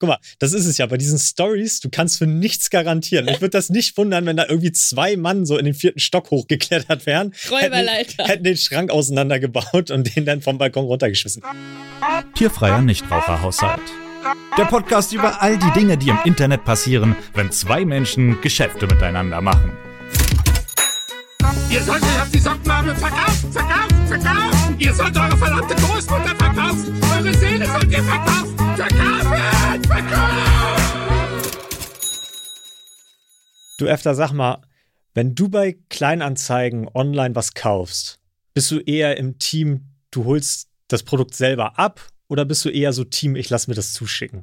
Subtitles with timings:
[0.00, 1.78] Guck mal, das ist es ja bei diesen Stories.
[1.78, 3.28] Du kannst für nichts garantieren.
[3.28, 6.30] Ich würde das nicht wundern, wenn da irgendwie zwei Mann so in den vierten Stock
[6.30, 7.32] hochgeklettert wären.
[7.48, 8.24] Räuberleiter.
[8.24, 11.42] Hätten, hätten den Schrank auseinandergebaut und den dann vom Balkon runtergeschmissen.
[12.34, 13.82] Tierfreier Nichtraucherhaushalt.
[14.58, 19.40] Der Podcast über all die Dinge, die im Internet passieren, wenn zwei Menschen Geschäfte miteinander
[19.40, 19.72] machen.
[21.70, 24.76] Ihr sollt euch auf die Sockenmarmel verkaufen, verkaufen, verkaufen.
[24.78, 27.00] Ihr sollt eure verdammte Großmutter verkaufen.
[27.16, 28.53] Eure Seele sollt ihr verkaufen.
[33.78, 34.62] Du öfter sag mal,
[35.14, 38.18] wenn du bei Kleinanzeigen online was kaufst,
[38.52, 42.92] bist du eher im Team, du holst das Produkt selber ab oder bist du eher
[42.92, 44.42] so Team, ich lass mir das zuschicken?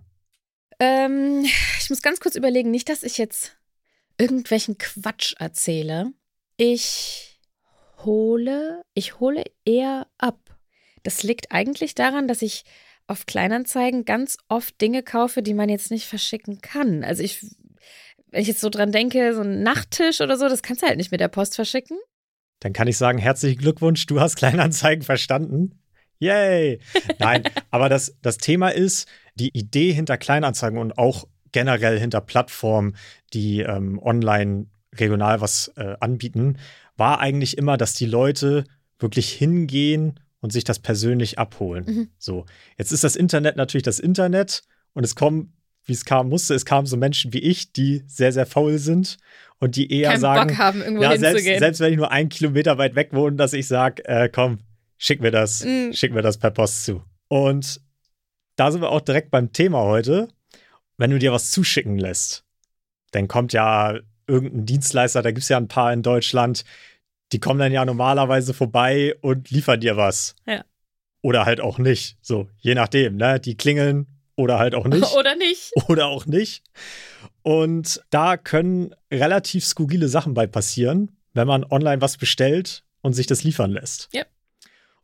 [0.80, 1.46] Ähm,
[1.80, 3.58] ich muss ganz kurz überlegen, nicht, dass ich jetzt
[4.18, 6.14] irgendwelchen Quatsch erzähle.
[6.56, 7.38] Ich
[8.06, 10.40] hole, ich hole eher ab.
[11.04, 12.64] Das liegt eigentlich daran, dass ich
[13.08, 17.04] auf Kleinanzeigen ganz oft Dinge kaufe, die man jetzt nicht verschicken kann.
[17.04, 17.46] Also ich,
[18.30, 20.98] wenn ich jetzt so dran denke, so ein Nachttisch oder so, das kannst du halt
[20.98, 21.98] nicht mit der Post verschicken.
[22.60, 25.80] Dann kann ich sagen, herzlichen Glückwunsch, du hast Kleinanzeigen verstanden.
[26.20, 26.80] Yay!
[27.20, 32.96] Nein, aber das, das Thema ist, die Idee hinter Kleinanzeigen und auch generell hinter Plattformen,
[33.34, 36.58] die ähm, online regional was äh, anbieten,
[36.98, 38.66] war eigentlich immer, dass die Leute
[39.00, 41.86] wirklich hingehen und sich das persönlich abholen.
[41.86, 42.08] Mhm.
[42.18, 42.46] So,
[42.78, 45.54] jetzt ist das Internet natürlich das Internet und es kommen,
[45.86, 49.18] wie es kam musste, es kamen so Menschen wie ich, die sehr, sehr faul sind
[49.60, 52.30] und die eher Keinen sagen, Bock haben, irgendwo ja, selbst, selbst wenn ich nur einen
[52.30, 54.60] Kilometer weit weg wohne, dass ich sage, äh, komm,
[54.98, 55.92] schick mir das, Mm.
[55.94, 57.04] schick mir das per Post zu.
[57.28, 57.82] Und
[58.56, 60.28] da sind wir auch direkt beim Thema heute.
[60.98, 62.44] Wenn du dir was zuschicken lässt,
[63.12, 66.64] dann kommt ja irgendein Dienstleister, da gibt es ja ein paar in Deutschland,
[67.32, 70.36] die kommen dann ja normalerweise vorbei und liefern dir was.
[70.46, 70.64] Ja.
[71.22, 72.18] Oder halt auch nicht.
[72.22, 73.40] So, je nachdem, ne?
[73.40, 75.14] Die klingeln oder halt auch nicht.
[75.14, 75.72] Oder nicht?
[75.88, 76.64] oder auch nicht.
[77.44, 83.28] Und da können relativ skurrile Sachen bei passieren, wenn man online was bestellt und sich
[83.28, 84.10] das liefern lässt.
[84.14, 84.24] Ja.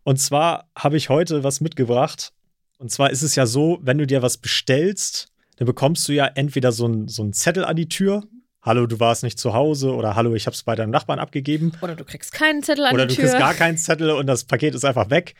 [0.03, 2.33] Und zwar habe ich heute was mitgebracht.
[2.79, 6.27] Und zwar ist es ja so, wenn du dir was bestellst, dann bekommst du ja
[6.27, 8.23] entweder so einen so einen Zettel an die Tür.
[8.62, 11.72] Hallo, du warst nicht zu Hause oder Hallo, ich habe es bei deinem Nachbarn abgegeben.
[11.81, 13.23] Oder du kriegst keinen Zettel an Oder du Tür.
[13.25, 15.35] kriegst gar keinen Zettel und das Paket ist einfach weg.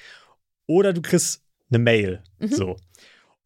[0.66, 2.24] Oder du kriegst eine Mail.
[2.40, 2.48] Mhm.
[2.50, 2.78] So.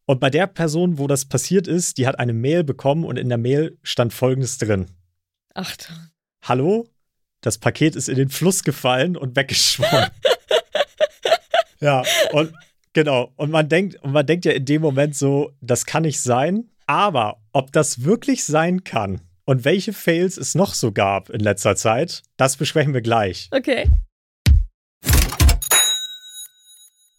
[0.04, 3.28] Und bei der Person, wo das passiert ist, die hat eine Mail bekommen und in
[3.28, 4.86] der Mail stand folgendes drin:
[5.54, 5.96] Achtung.
[6.42, 6.88] Hallo,
[7.40, 10.10] das Paket ist in den Fluss gefallen und weggeschwommen.
[11.80, 12.02] ja,
[12.32, 12.52] und
[12.92, 13.32] genau.
[13.36, 16.68] Und man denkt, und man denkt ja in dem Moment so, das kann nicht sein.
[16.86, 21.76] Aber ob das wirklich sein kann und welche Fails es noch so gab in letzter
[21.76, 23.48] Zeit, das besprechen wir gleich.
[23.50, 23.88] Okay.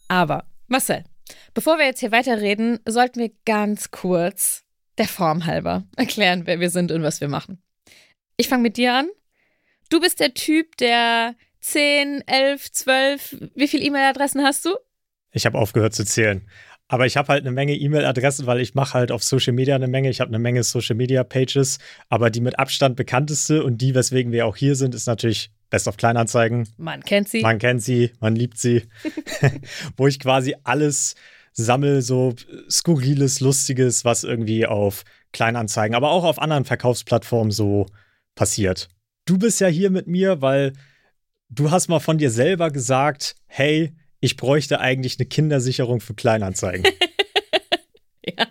[0.07, 1.03] Aber, Marcel,
[1.53, 4.63] bevor wir jetzt hier weiterreden, sollten wir ganz kurz
[4.97, 7.61] der Form halber erklären, wer wir sind und was wir machen.
[8.37, 9.09] Ich fange mit dir an.
[9.89, 14.75] Du bist der Typ, der 10, 11, 12, wie viele E-Mail-Adressen hast du?
[15.31, 16.47] Ich habe aufgehört zu zählen.
[16.93, 19.87] Aber ich habe halt eine Menge E-Mail-Adressen, weil ich mache halt auf Social Media eine
[19.87, 20.11] Menge.
[20.11, 24.31] Ich habe eine Menge Social Media Pages, aber die mit Abstand bekannteste und die, weswegen
[24.31, 26.69] wir auch hier sind, ist natürlich Best of Kleinanzeigen.
[26.77, 27.41] Man kennt sie.
[27.41, 28.83] Man kennt sie, man liebt sie.
[29.97, 31.15] Wo ich quasi alles
[31.53, 32.35] sammel, so
[32.69, 37.87] skurriles, lustiges, was irgendwie auf Kleinanzeigen, aber auch auf anderen Verkaufsplattformen so
[38.35, 38.87] passiert.
[39.25, 40.73] Du bist ja hier mit mir, weil
[41.49, 46.85] du hast mal von dir selber gesagt, hey, ich bräuchte eigentlich eine Kindersicherung für Kleinanzeigen.
[48.25, 48.47] Ja.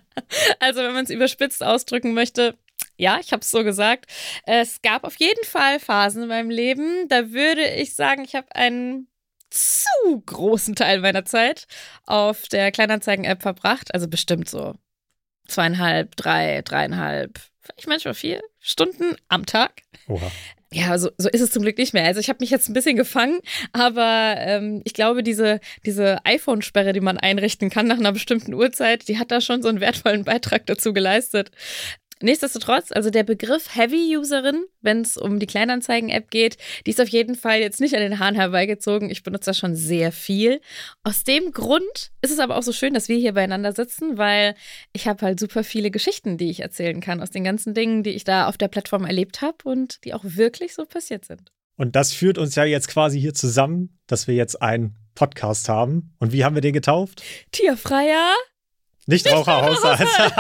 [0.61, 2.59] Also, wenn man es überspitzt ausdrücken möchte,
[2.99, 4.05] ja, ich habe es so gesagt.
[4.45, 8.55] Es gab auf jeden Fall Phasen in meinem Leben, da würde ich sagen, ich habe
[8.55, 9.09] einen
[9.49, 11.67] zu großen Teil meiner Zeit
[12.05, 13.95] auf der Kleinanzeigen-App verbracht.
[13.95, 14.75] Also bestimmt so
[15.47, 19.83] zweieinhalb, drei, dreieinhalb, vielleicht manchmal vier Stunden am Tag.
[20.09, 20.31] Oha.
[20.73, 22.07] Ja, so, so ist es zum Glück nicht mehr.
[22.07, 23.41] Also ich habe mich jetzt ein bisschen gefangen,
[23.73, 29.07] aber ähm, ich glaube, diese, diese iPhone-Sperre, die man einrichten kann nach einer bestimmten Uhrzeit,
[29.07, 31.51] die hat da schon so einen wertvollen Beitrag dazu geleistet.
[32.23, 37.35] Nichtsdestotrotz, also der Begriff Heavy-Userin, wenn es um die Kleinanzeigen-App geht, die ist auf jeden
[37.35, 39.11] Fall jetzt nicht an den Haaren herbeigezogen.
[39.11, 40.61] Ich benutze das schon sehr viel.
[41.03, 44.55] Aus dem Grund ist es aber auch so schön, dass wir hier beieinander sitzen, weil
[44.93, 48.11] ich habe halt super viele Geschichten, die ich erzählen kann aus den ganzen Dingen, die
[48.11, 51.51] ich da auf der Plattform erlebt habe und die auch wirklich so passiert sind.
[51.77, 56.15] Und das führt uns ja jetzt quasi hier zusammen, dass wir jetzt einen Podcast haben.
[56.19, 57.23] Und wie haben wir den getauft?
[57.51, 58.35] Tierfreier
[59.07, 60.09] Nichtraucherhaushalt.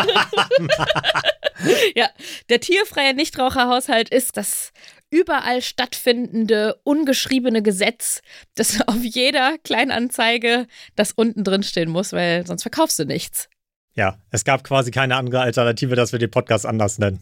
[1.96, 2.08] ja,
[2.48, 4.72] der tierfreie Nichtraucherhaushalt ist das
[5.10, 8.20] überall stattfindende, ungeschriebene Gesetz,
[8.54, 10.66] das auf jeder Kleinanzeige
[10.96, 13.48] das unten drin stehen muss, weil sonst verkaufst du nichts.
[13.94, 17.20] ja, es gab quasi keine andere Alternative, dass wir den Podcast anders nennen.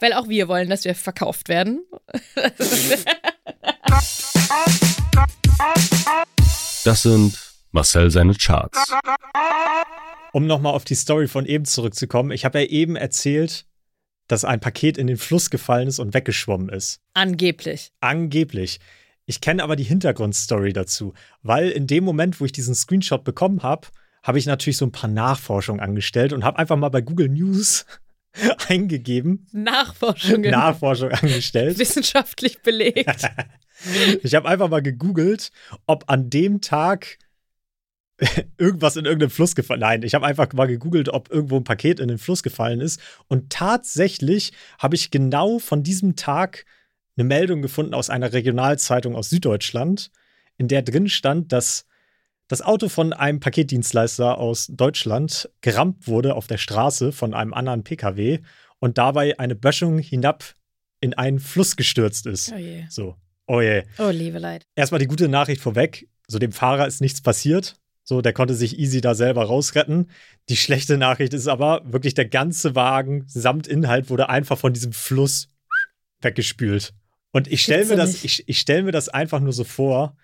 [0.00, 1.84] Weil auch wir wollen, dass wir verkauft werden.
[6.84, 7.38] Das sind
[7.70, 8.78] Marcel seine Charts.
[10.32, 13.66] Um nochmal auf die Story von eben zurückzukommen, ich habe ja eben erzählt,
[14.26, 17.00] dass ein Paket in den Fluss gefallen ist und weggeschwommen ist.
[17.14, 17.92] Angeblich.
[18.00, 18.78] Angeblich.
[19.24, 23.62] Ich kenne aber die Hintergrundstory dazu, weil in dem Moment, wo ich diesen Screenshot bekommen
[23.62, 23.88] habe,
[24.22, 27.86] habe ich natürlich so ein paar Nachforschungen angestellt und habe einfach mal bei Google News
[28.68, 30.50] eingegeben, Nachforschungen.
[30.50, 31.78] Nachforschung angestellt.
[31.78, 33.22] Wissenschaftlich belegt.
[34.24, 35.52] Ich habe einfach mal gegoogelt,
[35.86, 37.16] ob an dem Tag
[38.58, 39.80] irgendwas in irgendeinem Fluss gefallen.
[39.80, 43.00] Nein, ich habe einfach mal gegoogelt, ob irgendwo ein Paket in den Fluss gefallen ist.
[43.28, 46.64] Und tatsächlich habe ich genau von diesem Tag
[47.16, 50.10] eine Meldung gefunden aus einer Regionalzeitung aus Süddeutschland,
[50.56, 51.86] in der drin stand, dass
[52.48, 57.84] das Auto von einem Paketdienstleister aus Deutschland gerammt wurde auf der Straße von einem anderen
[57.84, 58.40] PKW
[58.78, 60.54] und dabei eine Böschung hinab
[61.00, 62.52] in einen Fluss gestürzt ist.
[62.52, 62.84] Oh je.
[62.88, 63.16] So,
[63.46, 63.82] oh je.
[63.98, 64.66] Oh, liebe Leid.
[64.74, 66.08] Erstmal die gute Nachricht vorweg.
[66.26, 67.76] So, dem Fahrer ist nichts passiert.
[68.08, 70.10] So, der konnte sich easy da selber rausretten.
[70.48, 74.94] Die schlechte Nachricht ist aber, wirklich der ganze Wagen samt Inhalt wurde einfach von diesem
[74.94, 75.50] Fluss
[76.22, 76.94] weggespült.
[77.32, 80.16] Und ich stelle mir das, ich, ich stelle mir das einfach nur so vor.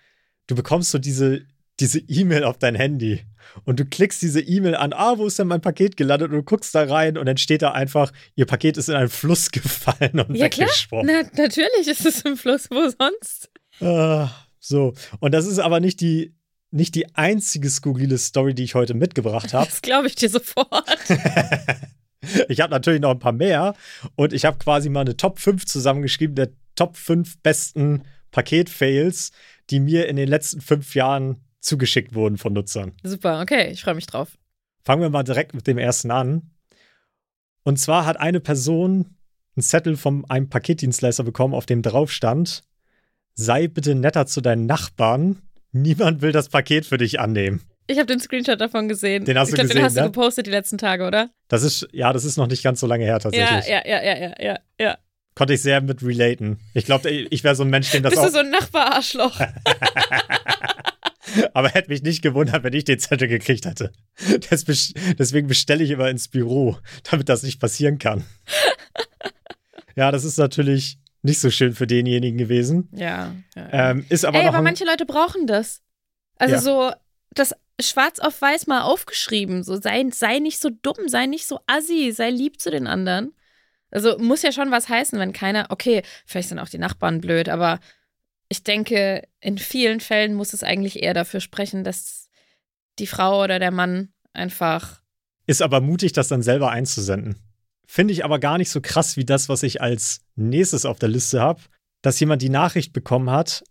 [0.47, 1.43] Du bekommst so diese,
[1.79, 3.23] diese E-Mail auf dein Handy
[3.65, 6.31] und du klickst diese E-Mail an, ah, wo ist denn mein Paket gelandet?
[6.31, 9.09] Und du guckst da rein und dann steht da einfach, ihr Paket ist in einen
[9.09, 10.69] Fluss gefallen und Ja, klar.
[10.69, 11.05] weggeschwommen.
[11.05, 12.67] Na, natürlich ist es im Fluss.
[12.71, 13.51] Wo sonst?
[13.79, 14.95] Ah, so.
[15.19, 16.34] Und das ist aber nicht die,
[16.75, 19.65] nicht die einzige skurrile Story, die ich heute mitgebracht habe.
[19.69, 20.85] Das glaube ich dir sofort.
[22.49, 23.75] ich habe natürlich noch ein paar mehr
[24.15, 29.31] und ich habe quasi mal eine Top 5 zusammengeschrieben, der Top 5 besten Paket-Fails,
[29.69, 32.91] die mir in den letzten fünf Jahren zugeschickt wurden von Nutzern.
[33.03, 34.37] Super, okay, ich freue mich drauf.
[34.83, 36.51] Fangen wir mal direkt mit dem ersten an.
[37.63, 39.15] Und zwar hat eine Person
[39.55, 42.63] einen Zettel von einem Paketdienstleister bekommen, auf dem drauf stand:
[43.33, 45.41] Sei bitte netter zu deinen Nachbarn.
[45.75, 47.61] Niemand will das Paket für dich annehmen.
[47.87, 49.25] Ich habe den Screenshot davon gesehen.
[49.25, 50.03] Den hast ich du glaub, gesehen, den hast ne?
[50.03, 51.31] du gepostet die letzten Tage, oder?
[51.49, 53.67] Das ist, ja, das ist noch nicht ganz so lange her tatsächlich.
[53.67, 54.97] Ja, ja, ja, ja, ja, ja.
[55.35, 56.61] Konnte ich sehr mit relaten.
[56.73, 58.27] Ich glaube, ich wäre so ein Mensch, dem das Bist auch.
[58.27, 59.37] du so ein Nachbararschloch?
[61.53, 63.91] aber hätte mich nicht gewundert, wenn ich den Zettel gekriegt hätte.
[65.19, 66.77] Deswegen bestelle ich immer ins Büro,
[67.11, 68.23] damit das nicht passieren kann.
[69.97, 72.89] Ja, das ist natürlich nicht so schön für denjenigen gewesen.
[72.93, 73.35] ja.
[73.55, 73.91] ja.
[73.91, 75.81] Ähm, ist aber Ey, aber manche Leute brauchen das.
[76.37, 76.61] Also Ja.
[76.61, 76.91] so,
[77.31, 79.63] das schwarz auf weiß mal aufgeschrieben.
[79.63, 83.33] So, sei, sei nicht so dumm, sei nicht so assi, sei lieb zu den anderen.
[83.91, 87.49] Also muss ja schon was heißen, wenn keiner, okay, vielleicht sind auch die Nachbarn blöd,
[87.49, 87.79] aber
[88.49, 92.29] ich denke, in vielen Fällen muss es eigentlich eher dafür sprechen, dass
[92.99, 95.01] die Frau oder der Mann einfach.
[95.47, 97.37] ist aber mutig, das dann selber einzusenden.
[97.87, 101.09] Finde ich aber gar nicht so krass wie das, was ich als nächstes auf der
[101.09, 101.61] Liste habe,
[102.01, 103.63] dass jemand die Nachricht bekommen hat,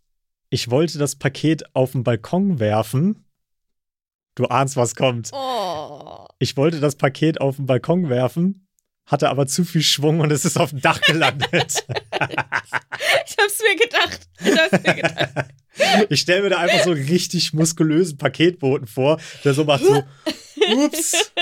[0.55, 3.25] ich wollte das Paket auf den Balkon werfen.
[4.37, 5.31] Du ahnst, was kommt.
[5.33, 6.27] Oh.
[6.39, 8.69] Ich wollte das Paket auf den Balkon werfen,
[9.07, 11.85] hatte aber zu viel Schwung und es ist auf dem Dach gelandet.
[13.27, 14.29] Ich hab's mir gedacht.
[14.41, 15.49] Ich hab's mir gedacht.
[16.09, 20.03] ich stelle mir da einfach so einen richtig muskulösen Paketboten vor, der so macht so,
[20.77, 21.33] ups.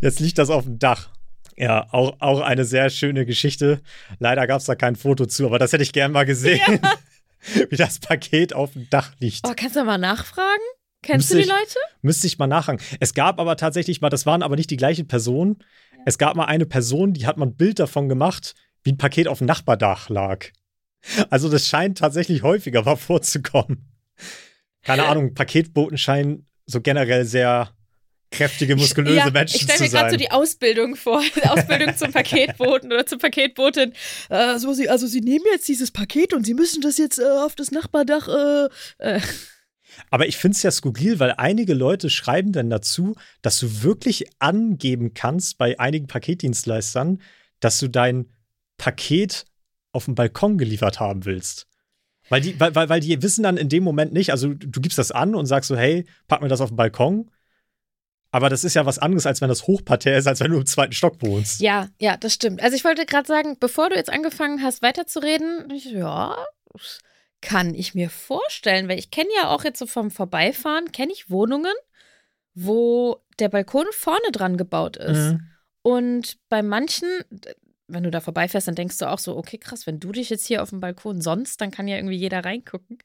[0.00, 1.10] Jetzt liegt das auf dem Dach.
[1.58, 3.80] Ja, auch, auch eine sehr schöne Geschichte.
[4.20, 6.80] Leider gab es da kein Foto zu, aber das hätte ich gern mal gesehen,
[7.70, 9.40] wie das Paket auf dem Dach liegt.
[9.44, 10.62] Oh, kannst du mal nachfragen?
[11.02, 11.78] Kennst Müsste du die ich- Leute?
[12.02, 12.80] Müsste ich mal nachhaken.
[13.00, 15.58] Es gab aber tatsächlich mal, das waren aber nicht die gleichen Personen.
[16.06, 19.26] Es gab mal eine Person, die hat mal ein Bild davon gemacht, wie ein Paket
[19.26, 20.46] auf dem Nachbardach lag.
[21.30, 23.92] Also das scheint tatsächlich häufiger mal vorzukommen.
[24.82, 27.70] Keine Ahnung, Paketboten scheinen so generell sehr
[28.30, 31.22] kräftige, muskulöse ja, Menschen ich stelle mir gerade so die Ausbildung vor.
[31.36, 33.92] Die Ausbildung zum Paketboten oder zur Paketbotin.
[34.28, 37.24] Äh, so, sie, also sie nehmen jetzt dieses Paket und sie müssen das jetzt äh,
[37.24, 38.28] auf das Nachbardach.
[38.28, 38.68] Äh,
[38.98, 39.20] äh.
[40.10, 44.26] Aber ich finde es ja skurril, weil einige Leute schreiben dann dazu, dass du wirklich
[44.38, 47.20] angeben kannst bei einigen Paketdienstleistern,
[47.60, 48.26] dass du dein
[48.76, 49.44] Paket
[49.92, 51.66] auf dem Balkon geliefert haben willst.
[52.28, 54.98] Weil die, weil, weil, weil die wissen dann in dem Moment nicht, also du gibst
[54.98, 57.30] das an und sagst so, hey, pack mir das auf den Balkon.
[58.30, 60.66] Aber das ist ja was anderes, als wenn das Hochparterre ist, als wenn du im
[60.66, 61.60] zweiten Stock wohnst.
[61.60, 62.62] Ja, ja, das stimmt.
[62.62, 66.36] Also ich wollte gerade sagen, bevor du jetzt angefangen hast, weiterzureden, ich, ja,
[67.40, 71.30] kann ich mir vorstellen, weil ich kenne ja auch jetzt so vom Vorbeifahren, kenne ich
[71.30, 71.72] Wohnungen,
[72.54, 75.32] wo der Balkon vorne dran gebaut ist.
[75.32, 75.40] Mhm.
[75.82, 77.08] Und bei manchen,
[77.86, 80.46] wenn du da vorbeifährst, dann denkst du auch so, okay, krass, wenn du dich jetzt
[80.46, 82.98] hier auf dem Balkon sonst, dann kann ja irgendwie jeder reingucken.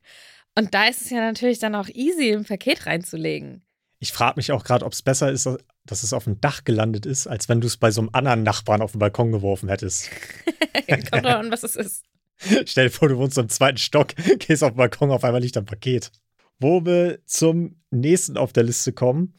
[0.55, 3.62] Und da ist es ja natürlich dann auch easy, ein Paket reinzulegen.
[4.03, 5.47] Ich frage mich auch gerade, ob es besser ist,
[5.85, 8.43] dass es auf dem Dach gelandet ist, als wenn du es bei so einem anderen
[8.43, 10.09] Nachbarn auf den Balkon geworfen hättest.
[11.09, 12.03] Kommt doch an, was es ist.
[12.65, 15.55] Stell dir vor, du wohnst im zweiten Stock, gehst auf den Balkon, auf einmal liegt
[15.55, 16.11] ein Paket.
[16.59, 19.35] Wo wir zum nächsten auf der Liste kommen.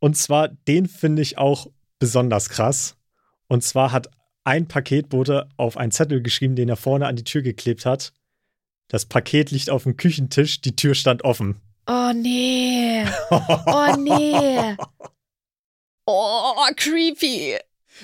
[0.00, 2.98] Und zwar, den finde ich auch besonders krass.
[3.48, 4.10] Und zwar hat
[4.44, 8.12] ein Paketbote auf einen Zettel geschrieben, den er vorne an die Tür geklebt hat.
[8.88, 11.62] Das Paket liegt auf dem Küchentisch, die Tür stand offen.
[11.86, 13.04] Oh nee.
[13.30, 14.76] Oh nee.
[16.06, 17.56] Oh, creepy.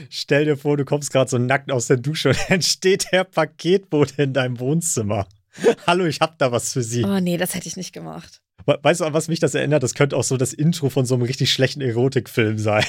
[0.08, 3.24] Stell dir vor, du kommst gerade so nackt aus der Dusche und dann steht der
[3.24, 5.26] Paketbote in deinem Wohnzimmer.
[5.86, 7.04] Hallo, ich hab da was für Sie.
[7.04, 8.40] Oh nee, das hätte ich nicht gemacht.
[8.66, 9.82] We- Weißt du, an was mich das erinnert?
[9.82, 12.84] Das könnte auch so das Intro von so einem richtig schlechten Erotikfilm sein.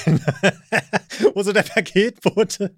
[1.34, 2.74] Wo so der Paketbote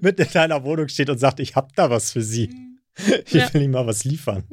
[0.00, 2.54] mitten in deiner Wohnung steht und sagt, ich hab da was für Sie.
[3.26, 3.52] Ich Ja.
[3.52, 4.44] will Ihnen mal was liefern.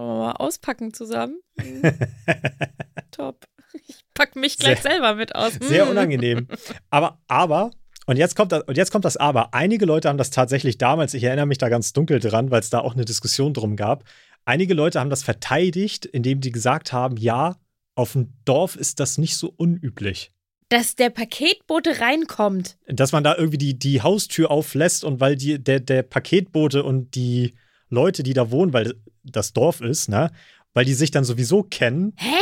[0.00, 1.40] Wollen wir mal auspacken zusammen.
[3.10, 3.46] Top.
[3.86, 5.52] Ich pack mich gleich Sehr- selber mit aus.
[5.60, 5.90] Sehr Hm.
[5.90, 6.48] unangenehm.
[6.90, 7.70] Aber, aber,
[8.06, 9.54] und jetzt kommt das, und jetzt kommt das Aber.
[9.54, 12.70] Einige Leute haben das tatsächlich damals, ich erinnere mich da ganz dunkel dran, weil es
[12.70, 14.04] da auch eine Diskussion drum gab.
[14.44, 17.56] Einige Leute haben das verteidigt, indem die gesagt haben, ja,
[17.94, 20.32] auf dem Dorf ist das nicht so unüblich.
[20.70, 22.78] Dass der Paketbote reinkommt.
[22.86, 27.14] Dass man da irgendwie die, die Haustür auflässt und weil die, der, der Paketbote und
[27.14, 27.54] die
[27.88, 30.30] Leute, die da wohnen, weil das Dorf ist, ne,
[30.74, 32.14] weil die sich dann sowieso kennen.
[32.16, 32.36] Hä?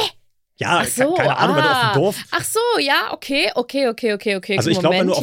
[0.56, 1.92] Ja, Ach so, ke- keine Ahnung, wenn du auf ah.
[1.92, 2.25] dem Dorf.
[2.32, 4.56] Ach so, ja, okay, okay, okay, okay, okay.
[4.56, 5.20] Also ich glaub, wenn Moment, du auf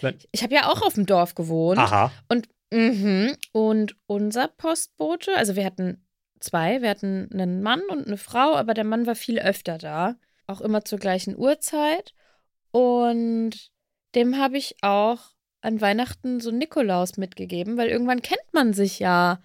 [0.00, 0.24] dem- ja.
[0.32, 1.78] Ich habe ja auch auf dem Dorf gewohnt.
[1.78, 2.10] aha.
[2.28, 6.04] Und, mhm, und unser Postbote, also wir hatten
[6.40, 10.16] zwei, wir hatten einen Mann und eine Frau, aber der Mann war viel öfter da,
[10.48, 12.12] auch immer zur gleichen Uhrzeit.
[12.72, 13.70] Und
[14.14, 15.18] dem habe ich auch
[15.60, 19.40] an Weihnachten so Nikolaus mitgegeben, weil irgendwann kennt man sich ja.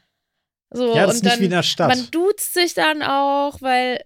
[0.72, 1.90] So, Ja, das ist nicht wie in der Stadt.
[1.90, 4.04] Man duzt sich dann auch, weil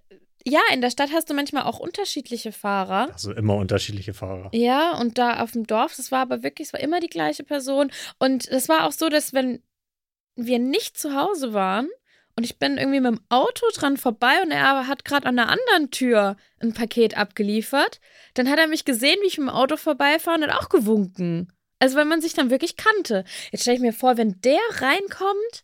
[0.48, 3.10] ja, in der Stadt hast du manchmal auch unterschiedliche Fahrer.
[3.12, 4.50] Also immer unterschiedliche Fahrer.
[4.54, 7.44] Ja, und da auf dem Dorf, das war aber wirklich, es war immer die gleiche
[7.44, 7.92] Person.
[8.20, 9.64] Und es war auch so, dass wenn
[10.36, 11.88] wir nicht zu Hause waren
[12.36, 15.50] und ich bin irgendwie mit dem Auto dran vorbei und er hat gerade an der
[15.50, 18.00] anderen Tür ein Paket abgeliefert,
[18.36, 21.52] dann hat er mich gesehen, wie ich mit dem Auto vorbeifahre und hat auch gewunken.
[21.80, 23.24] Also wenn man sich dann wirklich kannte.
[23.52, 25.64] Jetzt stelle ich mir vor, wenn der reinkommt,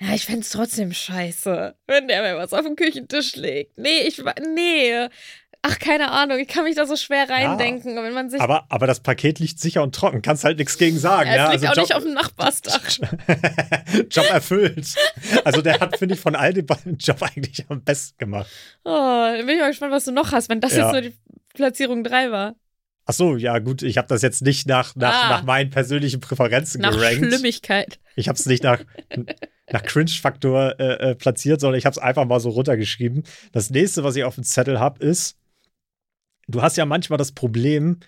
[0.00, 3.76] ja, ich fände es trotzdem scheiße, wenn der mir was auf den Küchentisch legt.
[3.78, 4.22] Nee, ich
[4.54, 5.08] nee.
[5.60, 7.98] Ach, keine Ahnung, ich kann mich da so schwer reindenken.
[7.98, 8.40] Und wenn man sich.
[8.40, 10.22] Aber, aber das Paket liegt sicher und trocken.
[10.22, 11.28] Kannst halt nichts gegen sagen.
[11.28, 12.80] Ja, ja, liegt also auch nicht auf dem Nachbarsdach.
[14.10, 14.94] Job erfüllt.
[15.44, 18.48] Also der hat, finde ich, von all den beiden Job eigentlich am besten gemacht.
[18.84, 20.84] Oh, dann bin ich mal gespannt, was du noch hast, wenn das Ja.
[20.84, 21.16] jetzt nur die
[21.54, 22.54] Platzierung 3 war.
[23.06, 25.28] Ach so, ja gut, ich habe das jetzt nicht nach, nach, Ah.
[25.30, 27.16] nach meinen persönlichen Präferenzen Nach gerankt.
[27.26, 27.98] Schlimmigkeit.
[28.16, 28.80] Ich habe es nicht nach,
[29.70, 33.24] nach Cringe-Faktor äh, äh, platziert, sondern ich habe es einfach mal so runtergeschrieben.
[33.52, 35.36] Das nächste, was ich auf dem Zettel habe, ist,
[36.46, 37.98] du hast ja manchmal das Problem,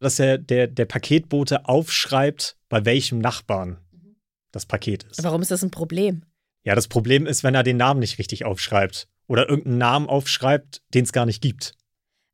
[0.00, 3.78] dass der, der, der Paketbote aufschreibt, bei welchem Nachbarn
[4.52, 5.22] das Paket ist.
[5.24, 6.22] Warum ist das ein Problem?
[6.64, 10.82] Ja, das Problem ist, wenn er den Namen nicht richtig aufschreibt oder irgendeinen Namen aufschreibt,
[10.94, 11.74] den es gar nicht gibt.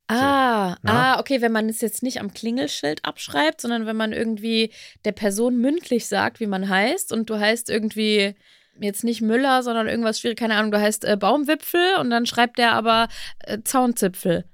[0.07, 1.15] Ah, na?
[1.15, 4.71] ah, okay, wenn man es jetzt nicht am Klingelschild abschreibt, sondern wenn man irgendwie
[5.03, 8.35] der Person mündlich sagt, wie man heißt und du heißt irgendwie
[8.79, 12.57] jetzt nicht Müller, sondern irgendwas schwierig, keine Ahnung, du heißt äh, Baumwipfel und dann schreibt
[12.59, 13.07] der aber
[13.39, 14.45] äh, Zaunzipfel.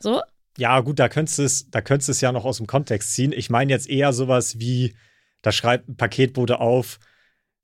[0.00, 0.22] So?
[0.56, 3.14] Ja, gut, da könntest du es, da könntest du es ja noch aus dem Kontext
[3.14, 3.32] ziehen.
[3.32, 4.96] Ich meine jetzt eher sowas wie,
[5.42, 6.98] da schreibt ein Paketbote auf,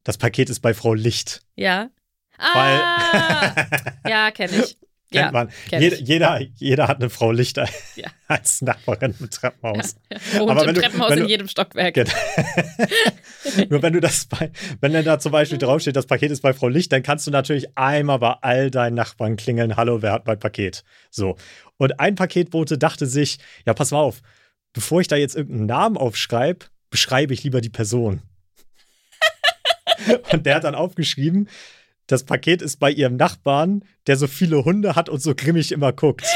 [0.05, 1.43] das Paket ist bei Frau Licht.
[1.55, 1.91] Ja.
[2.39, 3.55] Ah,
[4.09, 4.77] ja, kenne ich.
[5.13, 5.51] Ja, Kennt man.
[5.69, 7.67] kenn Jeder, jeder, jeder hat eine Frau Licht Ja.
[8.29, 9.97] als Nachbarin im Treppenhaus.
[10.35, 11.95] Wohnt Aber im wenn du- Treppenhaus wenn in du- jedem Stockwerk.
[11.95, 12.11] Genau.
[13.71, 16.53] Nur wenn du das bei, wenn dann da zum Beispiel draufsteht, das Paket ist bei
[16.53, 20.27] Frau Licht, dann kannst du natürlich einmal bei all deinen Nachbarn klingeln, hallo, wer hat
[20.27, 20.85] mein Paket?
[21.11, 21.37] So.
[21.77, 24.21] Und ein Paketbote dachte sich, ja, pass mal auf,
[24.73, 28.23] bevor ich da jetzt irgendeinen Namen aufschreibe, beschreibe ich lieber die Person.
[30.33, 31.49] Und der hat dann aufgeschrieben,
[32.11, 35.93] das Paket ist bei ihrem Nachbarn, der so viele Hunde hat und so grimmig immer
[35.93, 36.27] guckt.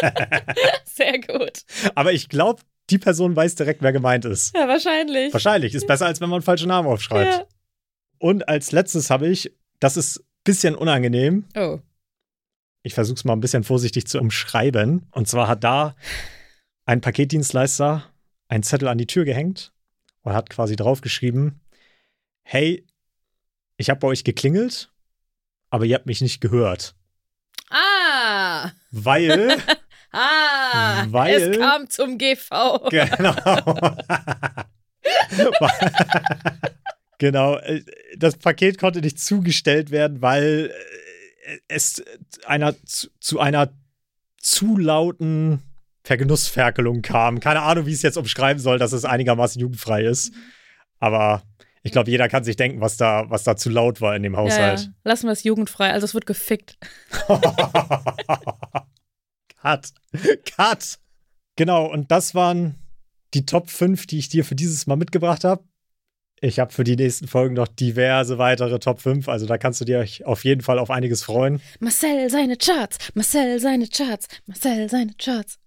[0.84, 1.62] Sehr gut.
[1.94, 4.54] Aber ich glaube, die Person weiß direkt, wer gemeint ist.
[4.54, 5.32] Ja, wahrscheinlich.
[5.32, 5.74] Wahrscheinlich.
[5.74, 7.32] Ist besser, als wenn man einen falschen Namen aufschreibt.
[7.32, 7.46] Ja.
[8.18, 11.46] Und als letztes habe ich, das ist ein bisschen unangenehm.
[11.56, 11.78] Oh.
[12.82, 15.08] Ich versuche es mal ein bisschen vorsichtig zu umschreiben.
[15.12, 15.94] Und zwar hat da
[16.84, 18.04] ein Paketdienstleister
[18.48, 19.72] einen Zettel an die Tür gehängt
[20.22, 21.60] und hat quasi draufgeschrieben:
[22.42, 22.84] Hey,
[23.80, 24.90] ich habe bei euch geklingelt,
[25.70, 26.94] aber ihr habt mich nicht gehört.
[27.70, 28.70] Ah!
[28.90, 29.56] Weil,
[30.12, 31.06] Ah!
[31.08, 32.50] Weil- es kam zum GV.
[32.90, 33.96] genau.
[37.18, 37.82] genau, äh,
[38.18, 40.72] das Paket konnte nicht zugestellt werden, weil
[41.46, 42.02] äh, es
[42.44, 43.72] einer zu, zu einer
[44.36, 45.62] zu lauten
[46.04, 47.40] Vergenussferkelung kam.
[47.40, 50.34] Keine Ahnung, wie ich es jetzt umschreiben soll, dass es einigermaßen jugendfrei ist.
[50.98, 51.42] Aber
[51.82, 54.34] ich glaube, jeder kann sich denken, was da, was da zu laut war in dem
[54.34, 54.44] Ja, ja.
[54.44, 54.90] Haushalt.
[55.04, 55.92] Lassen wir es jugendfrei.
[55.92, 56.78] Also es wird gefickt.
[59.60, 59.92] Cut.
[60.56, 60.98] Cut.
[61.56, 62.76] Genau, und das waren
[63.34, 65.64] die Top 5, die ich dir für dieses Mal mitgebracht habe.
[66.42, 69.84] Ich habe für die nächsten Folgen noch diverse weitere Top 5, also da kannst du
[69.84, 71.60] dir auf jeden Fall auf einiges freuen.
[71.80, 72.96] Marcel seine Charts.
[73.12, 74.26] Marcel seine Charts.
[74.46, 75.58] Marcel seine Charts.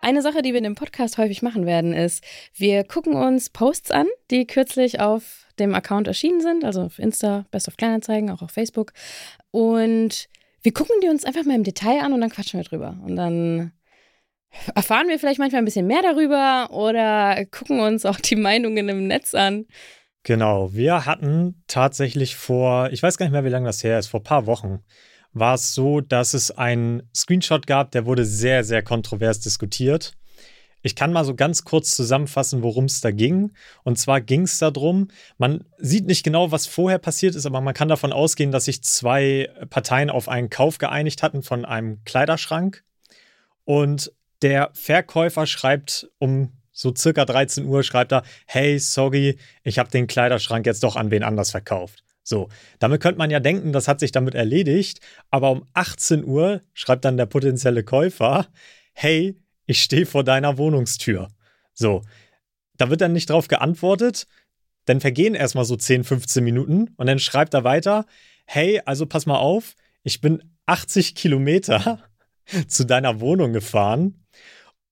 [0.00, 2.22] Eine Sache, die wir in dem Podcast häufig machen werden, ist,
[2.54, 7.46] wir gucken uns Posts an, die kürzlich auf dem Account erschienen sind, also auf Insta,
[7.50, 8.92] Best of Kleinanzeigen, auch auf Facebook.
[9.50, 10.28] Und
[10.62, 12.98] wir gucken die uns einfach mal im Detail an und dann quatschen wir drüber.
[13.04, 13.72] Und dann
[14.74, 19.06] erfahren wir vielleicht manchmal ein bisschen mehr darüber oder gucken uns auch die Meinungen im
[19.06, 19.66] Netz an.
[20.22, 24.08] Genau, wir hatten tatsächlich vor, ich weiß gar nicht mehr, wie lange das her ist,
[24.08, 24.80] vor ein paar Wochen,
[25.38, 30.12] war es so, dass es einen Screenshot gab, der wurde sehr, sehr kontrovers diskutiert.
[30.82, 33.52] Ich kann mal so ganz kurz zusammenfassen, worum es da ging.
[33.82, 37.74] Und zwar ging es darum, man sieht nicht genau, was vorher passiert ist, aber man
[37.74, 42.84] kann davon ausgehen, dass sich zwei Parteien auf einen Kauf geeinigt hatten von einem Kleiderschrank.
[43.64, 44.12] Und
[44.42, 50.06] der Verkäufer schreibt um so circa 13 Uhr, schreibt er, hey, sorry, ich habe den
[50.06, 52.05] Kleiderschrank jetzt doch an wen anders verkauft.
[52.28, 52.48] So,
[52.80, 54.98] damit könnte man ja denken, das hat sich damit erledigt,
[55.30, 58.48] aber um 18 Uhr schreibt dann der potenzielle Käufer,
[58.94, 61.28] hey, ich stehe vor deiner Wohnungstür.
[61.72, 62.02] So,
[62.76, 64.26] da wird dann nicht drauf geantwortet,
[64.86, 68.06] dann vergehen erstmal so 10, 15 Minuten und dann schreibt er weiter,
[68.44, 72.08] hey, also pass mal auf, ich bin 80 Kilometer
[72.66, 74.26] zu deiner Wohnung gefahren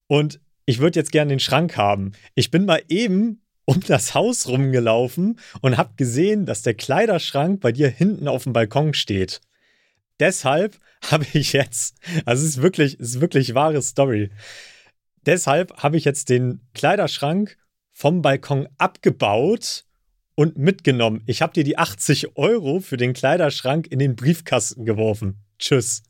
[0.06, 2.12] und ich würde jetzt gerne den Schrank haben.
[2.36, 7.72] Ich bin mal eben um das Haus rumgelaufen und habe gesehen, dass der Kleiderschrank bei
[7.72, 9.40] dir hinten auf dem Balkon steht.
[10.20, 10.78] Deshalb
[11.10, 14.30] habe ich jetzt, also es ist wirklich, es ist wirklich wahre Story.
[15.26, 17.56] Deshalb habe ich jetzt den Kleiderschrank
[17.92, 19.84] vom Balkon abgebaut
[20.34, 21.22] und mitgenommen.
[21.26, 25.38] Ich habe dir die 80 Euro für den Kleiderschrank in den Briefkasten geworfen.
[25.58, 26.02] Tschüss.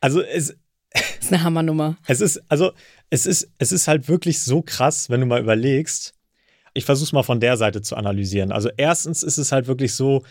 [0.00, 0.56] Also es,
[0.92, 1.96] Das ist eine Hammernummer.
[2.06, 2.72] es ist, also,
[3.10, 6.14] es ist, es ist halt wirklich so krass, wenn du mal überlegst.
[6.78, 8.52] Ich versuche es mal von der Seite zu analysieren.
[8.52, 10.22] Also, erstens ist es halt wirklich so,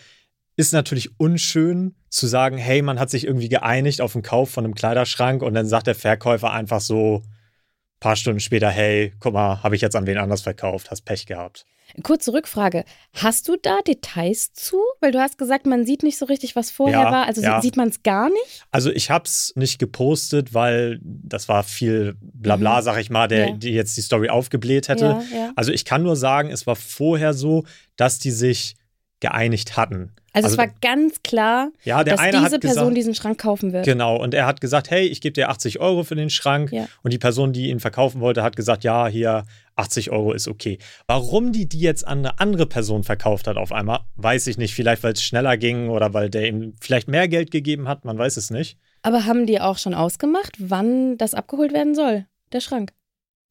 [0.56, 4.64] ist natürlich unschön zu sagen, hey, man hat sich irgendwie geeinigt auf den Kauf von
[4.64, 9.34] einem Kleiderschrank und dann sagt der Verkäufer einfach so ein paar Stunden später, hey, guck
[9.34, 11.66] mal, habe ich jetzt an wen anders verkauft, hast Pech gehabt.
[12.02, 12.84] Kurze Rückfrage.
[13.14, 14.76] Hast du da Details zu?
[15.00, 17.26] Weil du hast gesagt, man sieht nicht so richtig, was vorher Ja, war.
[17.26, 17.60] Also ja.
[17.62, 18.64] sieht man es gar nicht?
[18.70, 23.56] Also ich hab's nicht gepostet, weil das war viel Blabla, sag ich mal, der Ja.
[23.56, 25.20] die jetzt die Story aufgebläht hätte.
[25.56, 27.64] Also ich kann nur sagen, es war vorher so,
[27.96, 28.76] dass die sich
[29.20, 30.12] geeinigt hatten.
[30.32, 33.84] Also, es war ganz klar, ja, dass diese Person gesagt, diesen Schrank kaufen wird.
[33.84, 36.70] genau, und er hat gesagt, hey, ich gebe dir 80 Euro für den Schrank.
[36.70, 36.86] Ja.
[37.02, 39.44] Und die Person, die ihn verkaufen wollte, hat gesagt, ja, hier
[39.76, 40.78] 80 Euro ist okay.
[41.06, 44.74] Warum die die jetzt an eine andere Person verkauft hat auf einmal, weiß ich nicht.
[44.74, 48.18] Vielleicht, weil es schneller ging oder weil der ihm vielleicht mehr Geld gegeben hat, man
[48.18, 48.78] weiß es nicht.
[49.02, 52.26] Aber haben die auch schon ausgemacht, wann das abgeholt werden soll?
[52.52, 52.92] Der Schrank.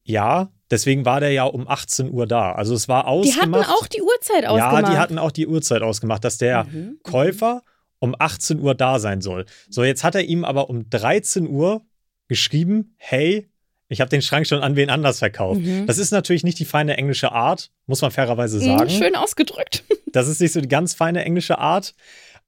[0.04, 2.52] Ja, deswegen war der ja um 18 Uhr da.
[2.52, 3.70] Also es war Die hatten ausgemacht.
[3.70, 4.82] auch die Uhrzeit ausgemacht.
[4.84, 7.62] Ja, die hatten auch die Uhrzeit ausgemacht, dass der Mhm, Käufer
[8.00, 9.44] um 18 Uhr da sein soll.
[9.68, 11.82] So, jetzt hat er ihm aber um 13 Uhr
[12.28, 13.48] geschrieben, hey,
[13.88, 15.60] ich habe den Schrank schon an wen anders verkauft.
[15.62, 15.86] Mhm.
[15.86, 18.90] Das ist natürlich nicht die feine englische Art, muss man fairerweise Mhm, sagen.
[18.90, 19.84] Schön ausgedrückt.
[20.12, 21.94] Das ist nicht so die ganz feine englische Art,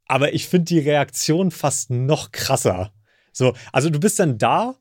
[0.06, 2.90] aber ich finde die Reaktion fast noch krasser.
[3.32, 4.76] So, also du bist dann da,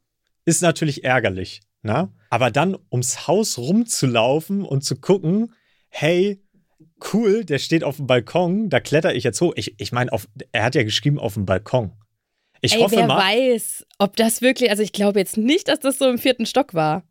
[0.45, 2.11] ist natürlich ärgerlich, ne?
[2.29, 5.53] Aber dann ums Haus rumzulaufen und zu gucken,
[5.89, 6.43] hey,
[7.13, 9.53] cool, der steht auf dem Balkon, da kletter ich jetzt hoch.
[9.55, 10.11] Ich, ich meine,
[10.51, 11.91] er hat ja geschrieben auf dem Balkon.
[12.61, 15.79] Ich Ey, hoffe wer mal, weiß, ob das wirklich, also ich glaube jetzt nicht, dass
[15.79, 17.03] das so im vierten Stock war.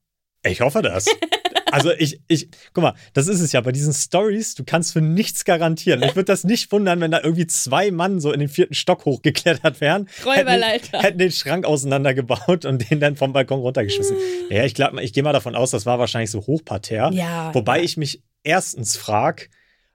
[0.45, 1.07] ich hoffe das.
[1.73, 5.01] Also ich, ich, guck mal, das ist es ja bei diesen Stories, du kannst für
[5.01, 6.03] nichts garantieren.
[6.03, 9.05] Ich würde das nicht wundern, wenn da irgendwie zwei Mann so in den vierten Stock
[9.05, 10.09] hochgeklettert wären.
[10.25, 10.99] Räuberleiter.
[10.99, 14.17] Hätten, hätten den Schrank auseinandergebaut und den dann vom Balkon runtergeschmissen.
[14.51, 17.13] Ja, ich glaube, ich gehe mal davon aus, das war wahrscheinlich so Hochparterre.
[17.13, 17.85] Ja, Wobei ja.
[17.85, 19.47] ich mich erstens frage,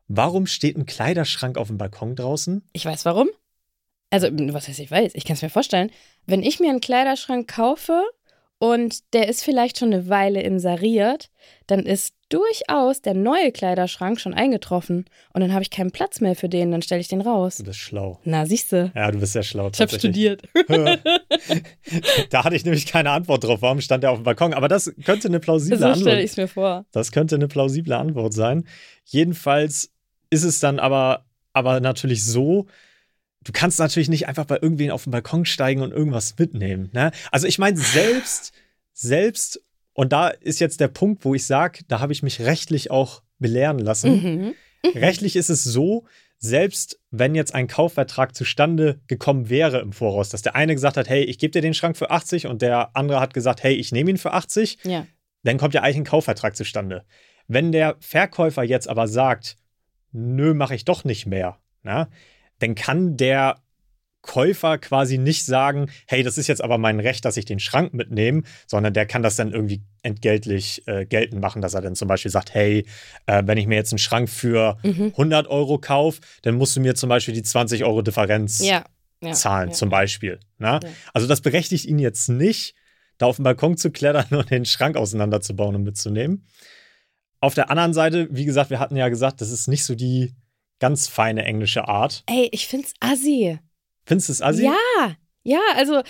[0.07, 2.67] warum steht ein Kleiderschrank auf dem Balkon draußen?
[2.73, 3.29] Ich weiß warum.
[4.09, 5.89] Also, was heißt, ich weiß, ich kann es mir vorstellen.
[6.27, 8.03] Wenn ich mir einen Kleiderschrank kaufe
[8.63, 11.29] und der ist vielleicht schon eine Weile inseriert,
[11.67, 16.33] dann ist durchaus der neue Kleiderschrank schon eingetroffen und dann habe ich keinen Platz mehr
[16.33, 17.57] für den, dann stelle ich den raus.
[17.57, 18.21] Du bist schlau.
[18.23, 18.89] Na, siehst du.
[18.95, 19.69] Ja, du bist sehr schlau.
[19.73, 20.43] Ich habe studiert.
[22.29, 23.61] da hatte ich nämlich keine Antwort drauf.
[23.61, 24.53] Warum stand der auf dem Balkon?
[24.53, 26.85] Aber das könnte eine plausible so Antwort stelle ich es mir vor.
[26.93, 28.63] Das könnte eine plausible Antwort sein.
[29.03, 29.91] Jedenfalls
[30.29, 32.67] ist es dann aber, aber natürlich so,
[33.43, 36.89] du kannst natürlich nicht einfach bei irgendwen auf den Balkon steigen und irgendwas mitnehmen.
[36.93, 37.11] Ne?
[37.31, 38.53] Also ich meine, selbst,
[38.93, 39.61] selbst,
[39.93, 43.21] und da ist jetzt der Punkt, wo ich sage, da habe ich mich rechtlich auch
[43.39, 44.11] belehren lassen.
[44.23, 44.53] Mhm.
[44.95, 46.05] Rechtlich ist es so,
[46.39, 51.07] selbst wenn jetzt ein Kaufvertrag zustande gekommen wäre im Voraus, dass der eine gesagt hat,
[51.07, 53.91] hey, ich gebe dir den Schrank für 80 und der andere hat gesagt, hey, ich
[53.93, 55.07] nehme ihn für 80, Ja.
[55.43, 57.05] dann kommt ja eigentlich ein Kaufvertrag zustande.
[57.47, 59.55] Wenn der Verkäufer jetzt aber sagt,
[60.11, 62.09] nö, mache ich doch nicht mehr, na,
[62.63, 63.57] dann kann der
[64.21, 67.93] Käufer quasi nicht sagen, hey, das ist jetzt aber mein Recht, dass ich den Schrank
[67.93, 72.07] mitnehme, sondern der kann das dann irgendwie entgeltlich äh, geltend machen, dass er dann zum
[72.07, 72.85] Beispiel sagt, hey,
[73.25, 75.11] äh, wenn ich mir jetzt einen Schrank für Mhm.
[75.11, 78.85] 100 Euro kaufe, dann musst du mir zum Beispiel die 20 Euro Differenz Ja.
[79.21, 79.33] ja.
[79.33, 79.75] zahlen, ja.
[79.75, 80.39] zum Beispiel.
[80.57, 80.79] Ja.
[81.13, 82.75] Also das berechtigt ihn jetzt nicht,
[83.17, 86.47] da auf den Balkon zu klettern und den Schrank auseinanderzubauen und mitzunehmen.
[87.41, 90.33] Auf der anderen Seite, wie gesagt, wir hatten ja gesagt, das ist nicht so die
[90.79, 92.23] ganz feine englische Art.
[92.27, 93.59] Ey, ich find's assi.
[94.05, 94.63] Findest du es assi?
[94.65, 96.03] Ja, ja, also äh,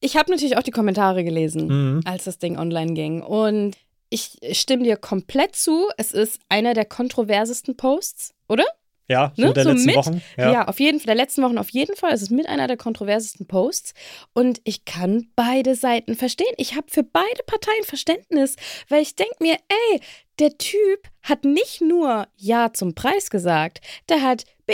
[0.00, 2.00] ich habe natürlich auch die Kommentare gelesen, Mhm.
[2.04, 3.22] als das Ding online ging.
[3.22, 3.76] Und
[4.10, 5.88] ich stimme dir komplett zu.
[5.96, 8.64] Es ist einer der kontroversesten Posts, oder?
[9.08, 9.52] Ja, so Ne?
[9.52, 10.22] der So letzten mit- Wochen.
[10.36, 10.66] Ja.
[10.68, 12.12] auf jeden Fall, der letzten Wochen auf jeden Fall.
[12.12, 13.94] Es ist mit einer der kontroversesten Posts.
[14.34, 16.52] Und ich kann beide Seiten verstehen.
[16.56, 18.56] Ich habe für beide Parteien Verständnis,
[18.88, 20.00] weil ich denke mir, ey,
[20.38, 24.72] der Typ hat nicht nur Ja zum Preis gesagt, der hat B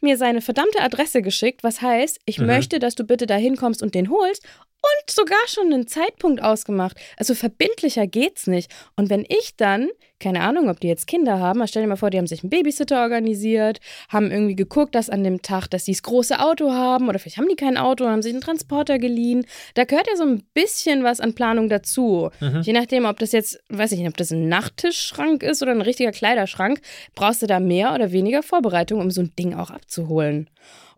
[0.00, 2.46] mir seine verdammte Adresse geschickt, was heißt, ich Mhm.
[2.46, 4.44] möchte, dass du bitte da hinkommst und den holst.
[4.84, 6.96] Und sogar schon einen Zeitpunkt ausgemacht.
[7.16, 8.68] Also verbindlicher geht's nicht.
[8.96, 9.88] Und wenn ich dann,
[10.22, 12.42] keine Ahnung, ob die jetzt Kinder haben, aber stell dir mal vor, die haben sich
[12.42, 16.72] einen Babysitter organisiert, haben irgendwie geguckt, dass an dem Tag, dass die das große Auto
[16.72, 19.44] haben oder vielleicht haben die kein Auto, haben sich einen Transporter geliehen.
[19.74, 22.30] Da gehört ja so ein bisschen was an Planung dazu.
[22.62, 25.82] Je nachdem, ob das jetzt, weiß ich nicht, ob das ein Nachttischschrank ist oder ein
[25.82, 26.80] richtiger Kleiderschrank,
[27.14, 30.48] brauchst du da mehr oder weniger Vorbereitung, um so ein Ding auch abzuholen.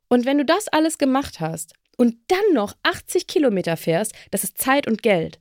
[0.09, 4.59] Und wenn du das alles gemacht hast und dann noch 80 Kilometer fährst, das ist
[4.59, 5.39] Zeit und Geld.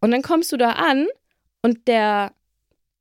[0.00, 1.06] Und dann kommst du da an
[1.62, 2.32] und der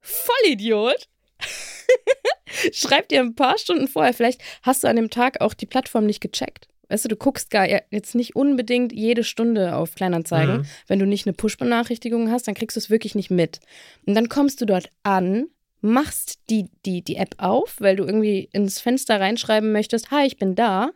[0.04, 1.08] Vollidiot
[2.74, 6.06] schreibt dir ein paar Stunden vorher, vielleicht hast du an dem Tag auch die Plattform
[6.06, 6.68] nicht gecheckt.
[6.90, 10.58] Weißt du, du guckst gar jetzt nicht unbedingt jede Stunde auf Kleinanzeigen.
[10.58, 10.66] Mhm.
[10.86, 13.62] Wenn du nicht eine Push-Benachrichtigung hast, dann kriegst du es wirklich nicht mit.
[14.06, 15.48] Und dann kommst du dort an,
[15.82, 20.38] machst die, die, die App auf, weil du irgendwie ins Fenster reinschreiben möchtest, hi, ich
[20.38, 20.92] bin da.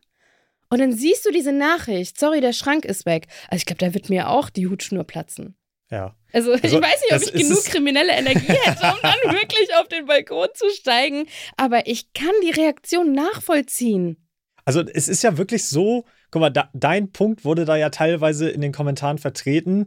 [0.69, 3.27] Und dann siehst du diese Nachricht, sorry, der Schrank ist weg.
[3.49, 5.55] Also ich glaube, da wird mir auch die Hutschnur platzen.
[5.89, 6.15] Ja.
[6.33, 9.87] Also, Also, ich weiß nicht, ob ich genug kriminelle Energie hätte, um dann wirklich auf
[9.87, 11.27] den Balkon zu steigen.
[11.55, 14.17] Aber ich kann die Reaktion nachvollziehen.
[14.65, 18.49] Also es ist ja wirklich so, guck mal, da, dein Punkt wurde da ja teilweise
[18.49, 19.85] in den Kommentaren vertreten.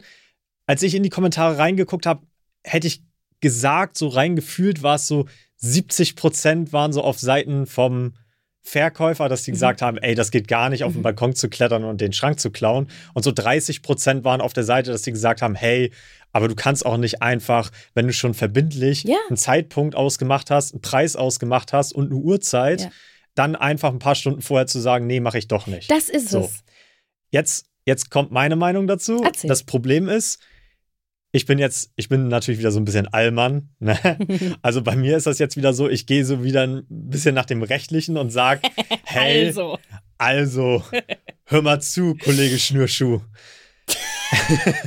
[0.67, 2.23] Als ich in die Kommentare reingeguckt habe,
[2.65, 3.03] hätte ich
[3.41, 8.15] gesagt, so reingefühlt war es so, 70 Prozent waren so auf Seiten vom
[8.71, 11.85] Verkäufer, dass die gesagt haben, ey, das geht gar nicht, auf den Balkon zu klettern
[11.85, 12.89] und den Schrank zu klauen.
[13.15, 15.91] Und so 30 Prozent waren auf der Seite, dass die gesagt haben, hey,
[16.33, 19.17] aber du kannst auch nicht einfach, wenn du schon verbindlich Ja.
[19.29, 22.91] einen Zeitpunkt ausgemacht hast, einen Preis ausgemacht hast und eine Uhrzeit, Ja.
[23.35, 25.91] dann einfach ein paar Stunden vorher zu sagen, nee, mache ich doch nicht.
[25.91, 26.41] Das ist So.
[26.41, 26.63] es.
[27.31, 29.23] Jetzt, jetzt kommt meine Meinung dazu.
[29.25, 29.49] Erzähl.
[29.49, 30.39] Das Problem ist,
[31.33, 33.71] ich bin jetzt, ich bin natürlich wieder so ein bisschen Allmann.
[33.79, 33.99] Ne?
[34.63, 37.45] Also bei mir ist das jetzt wieder so, ich gehe so wieder ein bisschen nach
[37.47, 38.63] dem Rechtlichen und sage,
[39.05, 39.79] hey, Also.
[40.19, 40.83] also,
[41.45, 43.21] hör mal zu, Kollege Schnürschuh.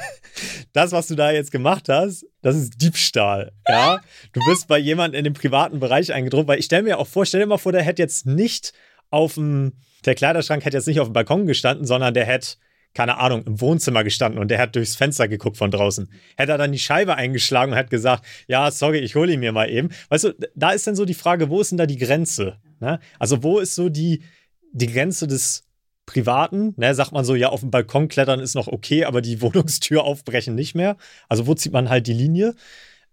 [0.73, 3.51] Das, was du da jetzt gemacht hast, das ist Diebstahl.
[3.67, 4.01] Ja,
[4.34, 7.25] du bist bei jemandem in den privaten Bereich eingedrungen, weil ich stelle mir auch vor,
[7.25, 8.73] stell dir mal vor, der hätte jetzt nicht
[9.12, 9.73] auf dem,
[10.06, 12.56] der Kleiderschrank hätte jetzt nicht auf dem Balkon gestanden, sondern der hätte,
[12.93, 16.10] keine Ahnung, im Wohnzimmer gestanden und der hat durchs Fenster geguckt von draußen.
[16.38, 19.51] Hätte er dann die Scheibe eingeschlagen und hat gesagt, ja, sorry, ich hole ihn mir
[19.51, 19.89] mal eben.
[20.10, 22.58] Weißt du, da ist dann so die Frage, wo ist denn da die Grenze?
[22.79, 22.99] Ne?
[23.19, 24.23] Also, wo ist so die,
[24.71, 25.65] die Grenze des
[26.06, 29.41] Privaten, ne, sagt man so, ja, auf dem Balkon klettern ist noch okay, aber die
[29.41, 30.97] Wohnungstür aufbrechen nicht mehr.
[31.29, 32.56] Also wo zieht man halt die Linie?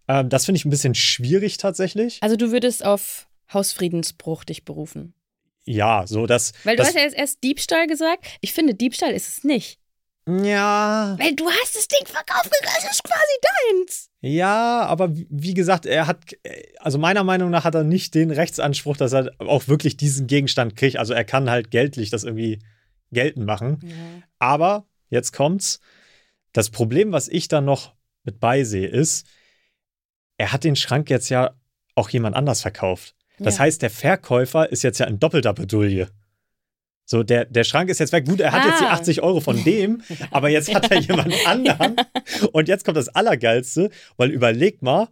[0.09, 2.19] Ähm, das finde ich ein bisschen schwierig tatsächlich.
[2.21, 5.15] Also du würdest auf Hausfriedensbruch dich berufen.
[5.71, 6.53] Ja, so dass.
[6.65, 8.27] Weil du das, hast ja jetzt erst Diebstahl gesagt.
[8.41, 9.79] Ich finde, Diebstahl ist es nicht.
[10.27, 11.17] Ja.
[11.19, 14.11] Weil du hast das Ding verkauft, das ist quasi deins.
[14.21, 16.37] Ja, aber wie- gesagt, er hat,
[16.79, 20.77] also meiner Meinung nach hat er nicht den Rechtsanspruch, dass er auch wirklich diesen Gegenstand
[20.77, 20.99] kriegt.
[20.99, 22.61] Also er kann halt geldlich das irgendwie
[23.13, 23.81] geltend machen.
[24.39, 25.81] Aber jetzt kommt's.
[26.53, 29.27] Das Problem, was ich da noch mit beisehe, ist,
[30.37, 31.55] er hat den Schrank jetzt ja
[31.95, 33.15] auch jemand anders verkauft.
[33.41, 33.65] Das Ja.
[33.65, 36.07] heißt, der Verkäufer ist jetzt ja in doppelter Bedulie.
[37.07, 38.25] So, der, der Schrank ist jetzt weg.
[38.27, 38.93] Gut, er hat jetzt die Ah.
[38.93, 41.97] 80 Euro von dem, aber jetzt hat er jemand anderen.
[42.53, 45.09] Und jetzt kommt das Allergeilste, weil überleg mal,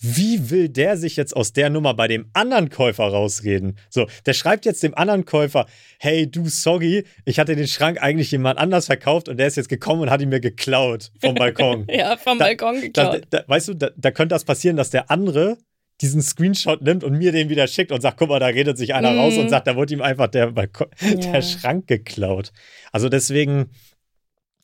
[0.00, 3.78] wie will der sich jetzt aus der Nummer bei dem anderen Käufer rausreden?
[3.90, 5.66] So, der schreibt jetzt dem anderen Käufer,
[5.98, 9.68] hey, du, sorry, ich hatte den Schrank eigentlich jemand anders verkauft und der ist jetzt
[9.68, 11.86] gekommen und hat ihn mir geklaut vom Balkon.
[11.90, 13.22] Ja, vom Da- Balkon Da, geklaut.
[13.30, 15.56] da, weißt du, da, da könnte das passieren, dass der andere
[16.00, 18.94] diesen Screenshot nimmt und mir den wieder schickt und sagt, guck mal, da redet sich
[18.94, 19.18] einer Mhm.
[19.18, 21.14] raus und sagt, da wurde ihm einfach der, Balkon, Ja.
[21.32, 22.52] der Schrank geklaut.
[22.92, 23.70] Also deswegen,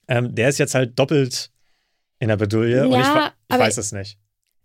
[0.09, 1.51] ähm, der ist jetzt halt doppelt
[2.21, 2.37] in der
[2.87, 4.19] und ich, Ja, wa- ich aber- weiß es nicht.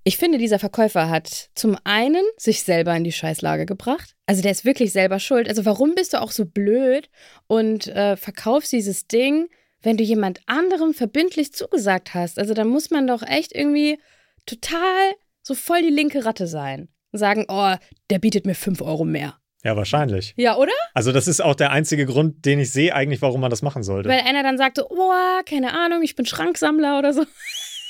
[0.06, 4.16] Ich finde, dieser Verkäufer hat zum einen sich selber in die Scheißlage gebracht.
[4.28, 5.50] Also der ist wirklich selber schuld.
[5.50, 7.10] Also warum bist du auch so blöd
[7.48, 9.50] und äh, verkaufst dieses Ding,
[9.82, 12.40] wenn du jemand anderem verbindlich zugesagt hast?
[12.40, 14.00] Also da muss man doch echt irgendwie
[14.46, 15.12] total
[15.50, 16.88] so voll die linke Ratte sein.
[17.12, 17.74] Und sagen, oh,
[18.12, 19.36] der bietet mir 5 Euro mehr.
[19.64, 20.34] Ja, wahrscheinlich.
[20.38, 20.72] Ja, oder?
[20.94, 23.84] Also das ist auch der einzige Grund, den ich sehe eigentlich, warum man das machen
[23.84, 24.08] sollte.
[24.08, 27.26] Weil einer dann sagt so, oh, keine Ahnung, ich bin Schranksammler oder so.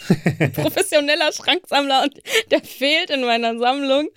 [0.54, 2.14] Professioneller Schranksammler und
[2.50, 4.08] der fehlt in meiner Sammlung.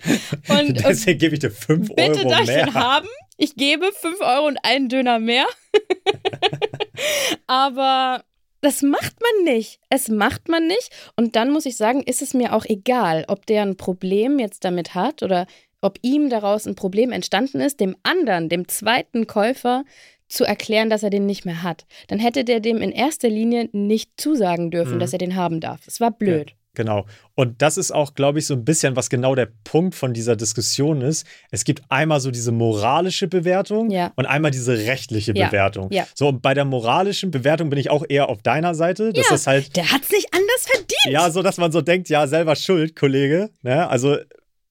[0.47, 2.65] Und äh, Deswegen gebe ich dir 5 bitte Euro darf ich mehr.
[2.65, 3.07] den haben?
[3.37, 5.45] Ich gebe 5 Euro und einen Döner mehr.
[7.47, 8.23] Aber
[8.63, 9.79] das macht man nicht.
[9.89, 10.89] Es macht man nicht.
[11.15, 14.65] Und dann muss ich sagen, ist es mir auch egal, ob der ein Problem jetzt
[14.65, 15.45] damit hat oder
[15.81, 19.83] ob ihm daraus ein Problem entstanden ist, dem anderen, dem zweiten Käufer
[20.29, 21.85] zu erklären, dass er den nicht mehr hat.
[22.07, 24.99] Dann hätte der dem in erster Linie nicht zusagen dürfen, Mhm.
[24.99, 25.85] dass er den haben darf.
[25.85, 26.55] Es war blöd.
[26.75, 27.05] Genau.
[27.35, 30.35] Und das ist auch, glaube ich, so ein bisschen, was genau der Punkt von dieser
[30.35, 31.25] Diskussion ist.
[31.51, 34.11] Es gibt einmal so diese moralische Bewertung Ja.
[34.15, 35.47] und einmal diese rechtliche Ja.
[35.47, 35.89] Bewertung.
[35.91, 36.07] Ja.
[36.15, 39.13] So, und bei der moralischen Bewertung bin ich auch eher auf deiner Seite.
[39.13, 39.35] Das Ja.
[39.35, 40.91] ist halt, Der hat's nicht anders verdient.
[41.09, 43.51] ja, so, dass man so denkt, ja, selber schuld, Kollege.
[43.61, 43.87] Ne?
[43.87, 44.17] Also,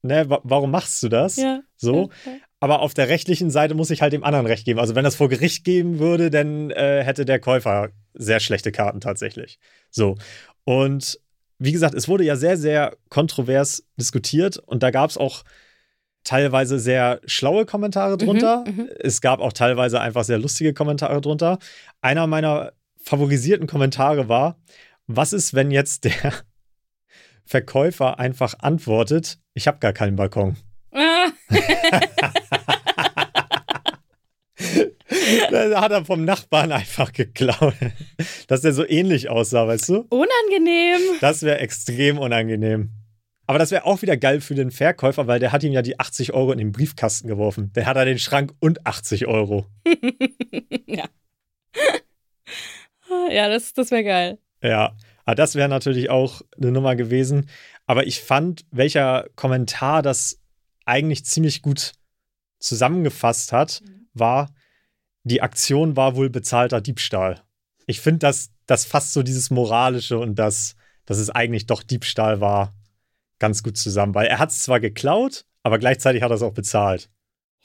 [0.03, 1.37] ne, wa warum machst du das?
[1.37, 1.61] Ja.
[1.77, 2.11] So.
[2.59, 4.79] Aber auf der rechtlichen Seite muss ich halt dem anderen Recht geben.
[4.81, 9.01] Also, wenn das vor Gericht geben würde, dann äh, hätte der Käufer sehr schlechte Karten
[9.01, 9.59] tatsächlich.
[9.91, 10.17] So.
[10.65, 11.19] Und
[11.65, 15.45] wie gesagt, es wurde ja sehr, sehr kontrovers diskutiert und da gab es auch
[16.25, 18.65] teilweise sehr schlaue Kommentare drunter.
[18.67, 18.89] mhm.
[18.99, 21.59] Es gab auch teilweise einfach sehr lustige Kommentare drunter.
[22.01, 24.57] Einer meiner favorisierten Kommentare war,
[25.07, 26.33] was ist, wenn jetzt der
[27.45, 30.57] Verkäufer einfach antwortet, ich habe gar keinen Balkon.
[35.23, 35.51] Ah.
[35.51, 37.75] Da hat er vom Nachbarn einfach geklaut.
[38.49, 40.07] Dass der so ähnlich aussah, weißt du?
[40.11, 41.01] Unangenehm.
[41.21, 42.91] Das wäre extrem unangenehm.
[43.47, 45.99] Aber das wäre auch wieder geil für den Verkäufer, weil der hat ihm ja die
[45.99, 47.73] 80 Euro in den Briefkasten geworfen.
[47.75, 49.67] Der hat er den Schrank und 80 Euro.
[50.87, 51.05] ja.
[53.31, 54.39] Ja, das, das wäre geil.
[54.63, 57.49] Ja, aber das wäre natürlich auch eine Nummer gewesen.
[57.87, 60.41] Aber ich fand, welcher Kommentar das
[60.85, 61.93] eigentlich ziemlich gut
[62.59, 63.83] zusammengefasst hat,
[64.15, 64.51] war,
[65.25, 67.41] die Aktion war wohl bezahlter Diebstahl.
[67.87, 70.75] Ich finde, das, das fasst so dieses Moralische und das,
[71.07, 72.75] dass es eigentlich doch Diebstahl war,
[73.39, 74.15] ganz gut zusammen.
[74.15, 77.11] Weil er hat es zwar geklaut, aber gleichzeitig hat er es auch bezahlt.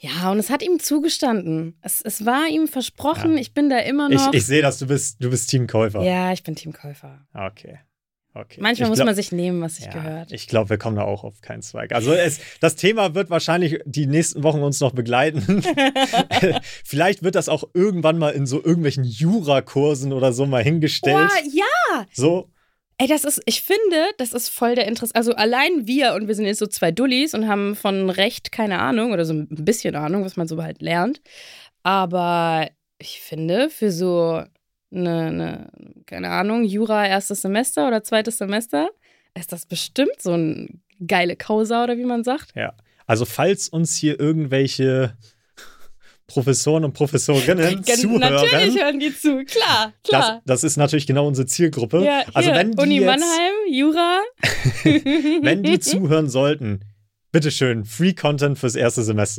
[0.00, 1.76] Ja, und es hat ihm zugestanden.
[1.82, 3.40] Es, es war ihm versprochen, Ja.
[3.40, 4.32] ich bin da immer Ich, noch.
[4.32, 6.02] ich sehe, dass du bist, du bist Teamkäufer.
[6.04, 7.26] ja, ich bin Teamkäufer.
[7.34, 7.80] Okay.
[8.38, 8.60] Okay.
[8.60, 10.32] Manchmal Ich muss glaub- man sich nehmen, was sich Ja, gehört.
[10.32, 11.92] Ich glaube, wir kommen da auch auf keinen Zweig.
[11.92, 15.62] Also es, das Thema wird wahrscheinlich die nächsten Wochen uns noch begleiten.
[16.84, 21.28] Vielleicht wird das auch irgendwann mal in so irgendwelchen Jurakursen oder so mal hingestellt.
[21.28, 22.06] Boah, ja!
[22.12, 22.48] So,
[23.00, 25.14] Ey, das ist, ich finde, das ist voll der Interesse.
[25.14, 28.80] Also allein wir, und wir sind jetzt so zwei Dullis und haben von Recht keine
[28.80, 31.20] Ahnung oder so ein bisschen Ahnung, was man so halt lernt.
[31.84, 34.42] Aber ich finde, für so
[34.92, 35.70] eine, eine
[36.06, 38.88] keine Ahnung, Jura erstes Semester oder zweites Semester,
[39.38, 42.52] ist das bestimmt so ein geile Causa oder wie man sagt.
[42.54, 42.72] ja.
[43.06, 45.16] Also falls uns hier irgendwelche
[46.26, 50.42] Professoren und Professorinnen Gen- zuhören, Natürlich hören die zu, klar, das, klar.
[50.44, 52.04] das ist natürlich genau unsere Zielgruppe.
[52.04, 54.20] ja, also hier, wenn die Uni jetzt, Mannheim, Jura.
[55.42, 56.80] wenn die zuhören sollten,
[57.32, 59.38] bitteschön, Free Content fürs erste Semester.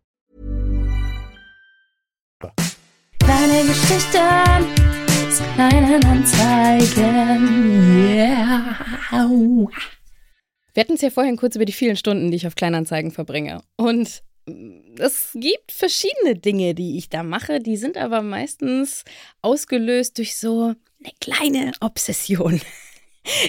[3.51, 4.17] Kleine Geschichten
[5.27, 7.45] aus kleinen Anzeigen.
[8.15, 8.77] Yeah.
[10.73, 13.61] Wir hatten es ja vorhin kurz über die vielen Stunden, die ich auf Kleinanzeigen verbringe.
[13.75, 14.23] Und
[14.97, 19.03] es gibt verschiedene Dinge, die ich da mache, die sind aber meistens
[19.41, 22.61] ausgelöst durch so eine kleine Obsession.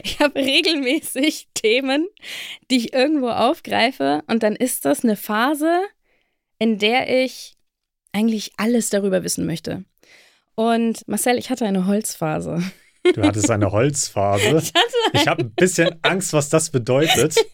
[0.03, 2.07] Ich habe regelmäßig Themen,
[2.71, 5.81] die ich irgendwo aufgreife und dann ist das eine Phase,
[6.59, 7.57] in der ich
[8.13, 9.85] eigentlich alles darüber wissen möchte.
[10.55, 12.63] Und Marcel, ich hatte eine Holzphase.
[13.15, 14.63] Du hattest eine Holzphase.
[14.63, 17.37] Ich hatte Ich habe ein bisschen Angst, was das bedeutet.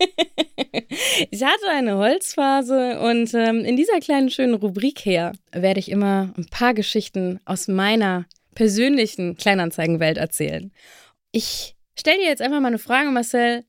[1.31, 6.33] Ich hatte eine Holzphase und ähm, in dieser kleinen schönen Rubrik her werde ich immer
[6.37, 10.73] ein paar Geschichten aus meiner persönlichen Kleinanzeigenwelt erzählen.
[11.33, 13.65] Ich stelle dir jetzt einfach mal eine Frage, Marcel.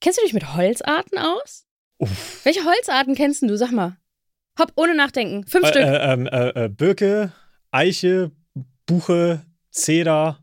[0.00, 1.66] Kennst du dich mit Holzarten aus?
[1.98, 2.40] Uff.
[2.44, 3.56] Welche Holzarten kennst du?
[3.56, 3.96] Sag mal.
[4.58, 5.46] Hopp, ohne nachdenken.
[5.46, 5.82] Fünf Äh, Stück.
[5.82, 7.32] äh, ähm, äh, äh, Birke,
[7.70, 8.30] Eiche,
[8.86, 10.38] Buche, Zeder.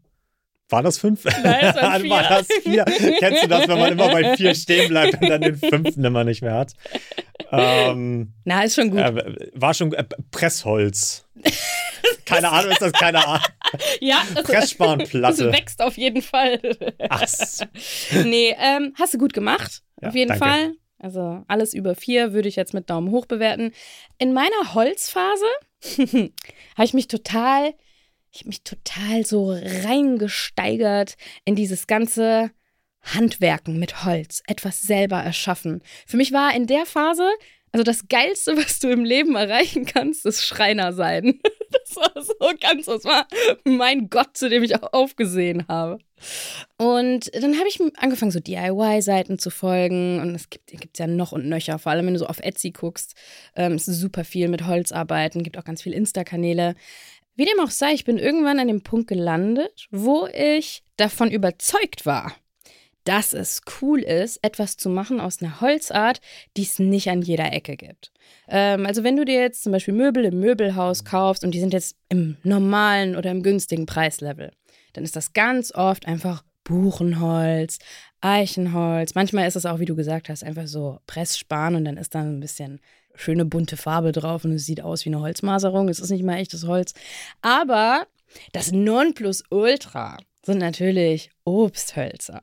[0.72, 1.24] War das fünf?
[1.26, 2.10] Nein, es waren vier.
[2.12, 2.86] War das vier?
[3.20, 6.24] Kennst du das, wenn man immer bei vier stehen bleibt und dann den fünften immer
[6.24, 6.74] nicht mehr hat?
[7.52, 9.00] Ähm, Na, ist schon gut.
[9.00, 11.26] äh, war schon äh, Pressholz.
[12.26, 13.42] Keine Ahnung, ist das keine Ahnung?
[14.02, 15.52] ja, das, das Pressspanplatte.
[15.52, 16.60] wächst auf jeden Fall.
[17.10, 17.24] Ach,
[18.24, 19.82] nee, ähm, hast du gut gemacht.
[20.02, 20.46] Ja, auf jeden danke.
[20.46, 20.72] Fall.
[21.00, 23.72] Also alles über vier würde ich jetzt mit Daumen hoch bewerten.
[24.18, 25.46] In meiner Holzphase
[26.76, 27.74] habe ich mich total,
[28.32, 32.52] ich habe mich total so reingesteigert in dieses ganze
[33.02, 35.82] Handwerken mit Holz, etwas selber erschaffen.
[36.06, 37.30] Für mich war in der Phase,
[37.72, 41.40] also das Geilste, was du im Leben erreichen kannst, ist Schreiner sein.
[41.72, 43.28] Das war so ganz, das war
[43.64, 46.00] mein Gott, zu dem ich auch aufgesehen habe.
[46.78, 50.20] Und dann habe ich angefangen, so DIY-Seiten zu folgen.
[50.20, 52.72] Und es gibt es ja noch und nöcher, vor allem wenn du so auf Etsy
[52.72, 53.16] guckst.
[53.56, 56.76] Ähm, ist super viel mit Holzarbeiten, gibt auch ganz viele Insta-Kanäle.
[57.36, 62.06] Wie dem auch sei, ich bin irgendwann an dem Punkt gelandet, wo ich davon überzeugt
[62.06, 62.36] war,
[63.04, 66.22] dass es cool ist, etwas zu machen aus einer Holzart,
[66.58, 68.12] die es nicht an jeder Ecke gibt.
[68.48, 71.74] Ähm, also wenn du dir jetzt zum Beispiel Möbel im Möbelhaus kaufst und die sind
[71.74, 74.52] jetzt im normalen oder im günstigen Preislevel,
[74.94, 77.80] dann ist das ganz oft einfach Buchenholz,
[78.22, 79.16] Eichenholz.
[79.16, 82.22] Manchmal ist es auch, wie du gesagt hast, einfach so Pressspan und dann ist da
[82.22, 82.80] ein bisschen
[83.16, 85.90] schöne bunte Farbe drauf und es sieht aus wie eine Holzmaserung.
[85.90, 86.94] Es ist nicht mal echtes Holz.
[87.42, 88.06] Aber
[88.52, 92.42] das Nonplusultra sind natürlich Obsthölzer.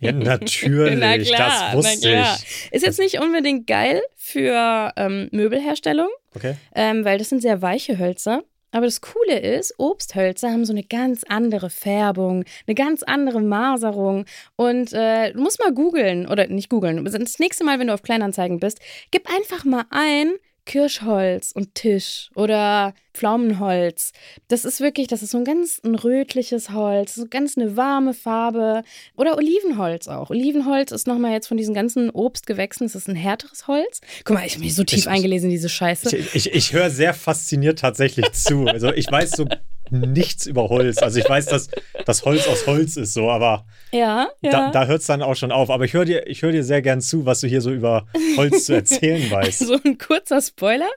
[0.00, 0.98] Ja, natürlich.
[0.98, 2.38] Na klar, das wusste na klar.
[2.38, 2.72] ich.
[2.72, 6.54] Ist jetzt nicht unbedingt geil für ähm, Möbelherstellung, Okay.
[6.74, 8.42] ähm, weil das sind sehr weiche Hölzer.
[8.74, 14.24] Aber das Coole ist, Obsthölzer haben so eine ganz andere Färbung, eine ganz andere Maserung.
[14.56, 18.02] Und äh, du musst mal googeln, oder nicht googeln, das nächste Mal, wenn du auf
[18.02, 20.32] Kleinanzeigen bist, gib einfach mal ein
[20.64, 24.12] Kirschholz und Tisch oder Pflaumenholz.
[24.48, 28.14] Das ist wirklich, das ist so ein ganz ein rötliches Holz, so ganz eine warme
[28.14, 28.82] Farbe.
[29.16, 30.30] Oder Olivenholz auch.
[30.30, 34.00] Olivenholz ist nochmal jetzt von diesen ganzen Obstgewächsen, das ist ein härteres Holz.
[34.24, 36.16] Guck mal, ich habe mich so tief Ich- eingelesen in diese Scheiße.
[36.16, 38.66] Ich, ich, ich höre sehr fasziniert tatsächlich zu.
[38.66, 39.46] Also ich weiß so
[39.92, 40.98] nichts über Holz.
[40.98, 41.68] Also ich weiß, dass
[42.06, 44.50] das Holz aus Holz ist so, aber Ja, ja.
[44.50, 45.70] da, da hört es dann auch schon auf.
[45.70, 48.06] Aber ich höre dir, ich höre dir sehr gern zu, was du hier so über
[48.36, 49.60] Holz zu erzählen weißt.
[49.60, 50.88] So ein kurzer Spoiler.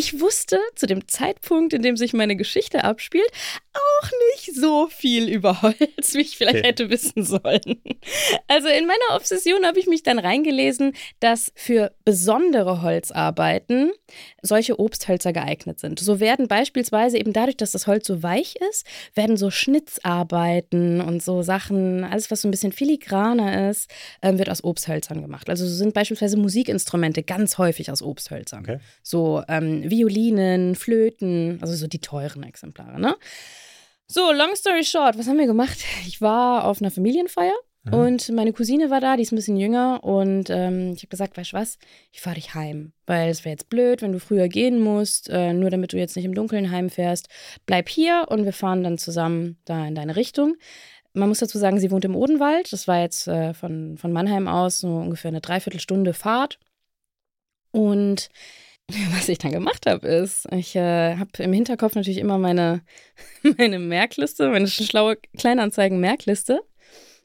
[0.00, 3.30] Ich wusste zu dem Zeitpunkt, in dem sich meine Geschichte abspielt,
[3.74, 6.68] auch nicht so viel über Holz, wie ich vielleicht Okay.
[6.68, 7.82] hätte wissen sollen.
[8.48, 13.92] Also in meiner Obsession habe ich mich dann reingelesen, dass für besondere Holzarbeiten
[14.40, 16.00] solche Obsthölzer geeignet sind.
[16.00, 21.22] So werden beispielsweise eben dadurch, dass das Holz so weich ist, werden so Schnitzarbeiten und
[21.22, 23.90] so Sachen, alles was so ein bisschen filigraner ist,
[24.22, 25.50] ähm, wird aus Obsthölzern gemacht.
[25.50, 28.60] Also so sind beispielsweise Musikinstrumente ganz häufig aus Obsthölzern.
[28.62, 28.78] Okay.
[29.02, 33.16] So ähm, Violinen, Flöten, also so die teuren Exemplare, ne?
[34.06, 35.78] So, long story short, was haben wir gemacht?
[36.06, 37.54] Ich war auf einer Familienfeier
[37.90, 41.36] und meine Cousine war da, die ist ein bisschen jünger und ähm, ich habe gesagt,
[41.36, 41.78] weißt du was,
[42.12, 45.54] ich fahre dich heim, weil es wäre jetzt blöd, wenn du früher gehen musst, äh,
[45.54, 47.28] nur damit du jetzt nicht im Dunkeln heimfährst.
[47.64, 50.56] Bleib hier und wir fahren dann zusammen da in deine Richtung.
[51.14, 52.72] Man muss dazu sagen, sie wohnt im Odenwald.
[52.72, 56.58] Das war jetzt äh, von, von Mannheim aus so ungefähr eine Dreiviertelstunde Fahrt.
[57.72, 58.28] Und
[59.16, 62.82] was ich dann gemacht habe, ist, ich äh, habe im Hinterkopf natürlich immer meine,
[63.58, 66.60] meine Merkliste, meine schlaue Kleinanzeigen-Merkliste.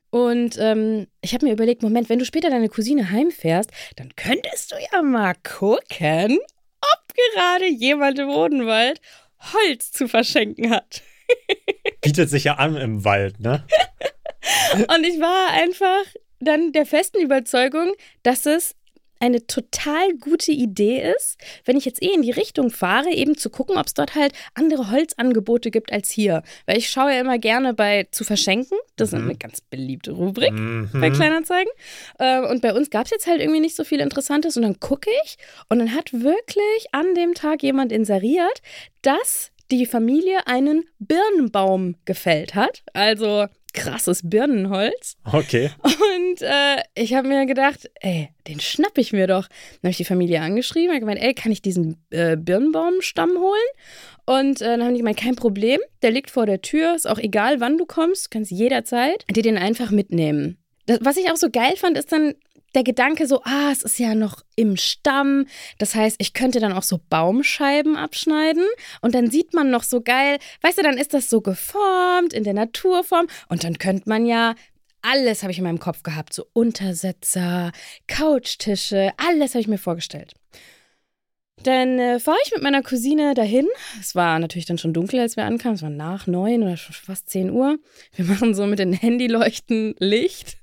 [0.09, 4.71] Und ähm, ich habe mir überlegt, Moment, wenn du später deine Cousine heimfährst, dann könntest
[4.71, 6.39] du ja mal gucken,
[6.79, 9.01] ob gerade jemand im Odenwald
[9.53, 11.01] Holz zu verschenken hat.
[12.01, 13.65] Bietet sich ja an im Wald, ne?
[14.87, 16.03] Und ich war einfach
[16.39, 17.93] dann der festen Überzeugung,
[18.23, 18.75] dass es
[19.25, 23.49] eine total gute Idee ist, wenn ich jetzt eh in die Richtung fahre, eben zu
[23.49, 26.43] gucken, ob es dort halt andere Holzangebote gibt als hier.
[26.65, 28.77] Weil ich schaue ja immer gerne bei zu verschenken.
[28.95, 30.89] Das ist eine ganz beliebte Rubrik Mhm.
[30.93, 31.71] bei Kleinanzeigen.
[32.19, 34.55] Äh, Und bei uns gab es jetzt halt irgendwie nicht so viel Interessantes.
[34.57, 35.37] Und dann gucke ich
[35.69, 38.61] und dann hat wirklich an dem Tag jemand inseriert,
[39.01, 42.83] dass die Familie einen Birnbaum gefällt hat.
[42.93, 45.17] Also krasses Birnenholz.
[45.31, 45.69] Okay.
[45.83, 49.47] Und äh, ich habe mir gedacht, ey, den schnapp ich mir doch.
[49.47, 53.69] Dann habe ich die Familie angeschrieben, habe gemeint, ey, kann ich diesen äh, Birnbaumstamm holen?
[54.25, 57.19] Und äh, dann haben die gemeint, kein Problem, der liegt vor der Tür, ist auch
[57.19, 60.57] egal, wann du kommst, kannst jederzeit dir den einfach mitnehmen.
[60.87, 62.35] Das, was ich auch so geil fand, ist dann
[62.75, 65.47] der Gedanke so, ah, es ist ja noch im Stamm.
[65.77, 68.65] Das heißt, ich könnte dann auch so Baumscheiben abschneiden
[69.01, 72.43] und dann sieht man noch so geil, weißt du, dann ist das so geformt in
[72.43, 74.55] der Naturform und dann könnte man ja
[75.01, 77.71] alles habe ich in meinem Kopf gehabt, so Untersetzer,
[78.07, 80.33] Couchtische, alles habe ich mir vorgestellt.
[81.63, 83.67] Dann äh, fahre ich mit meiner Cousine dahin.
[83.99, 85.75] Es war natürlich dann schon dunkel, als wir ankamen.
[85.75, 87.77] Es war nach neun oder schon fast zehn Uhr.
[88.15, 90.57] Wir machen so mit den Handyleuchten Licht.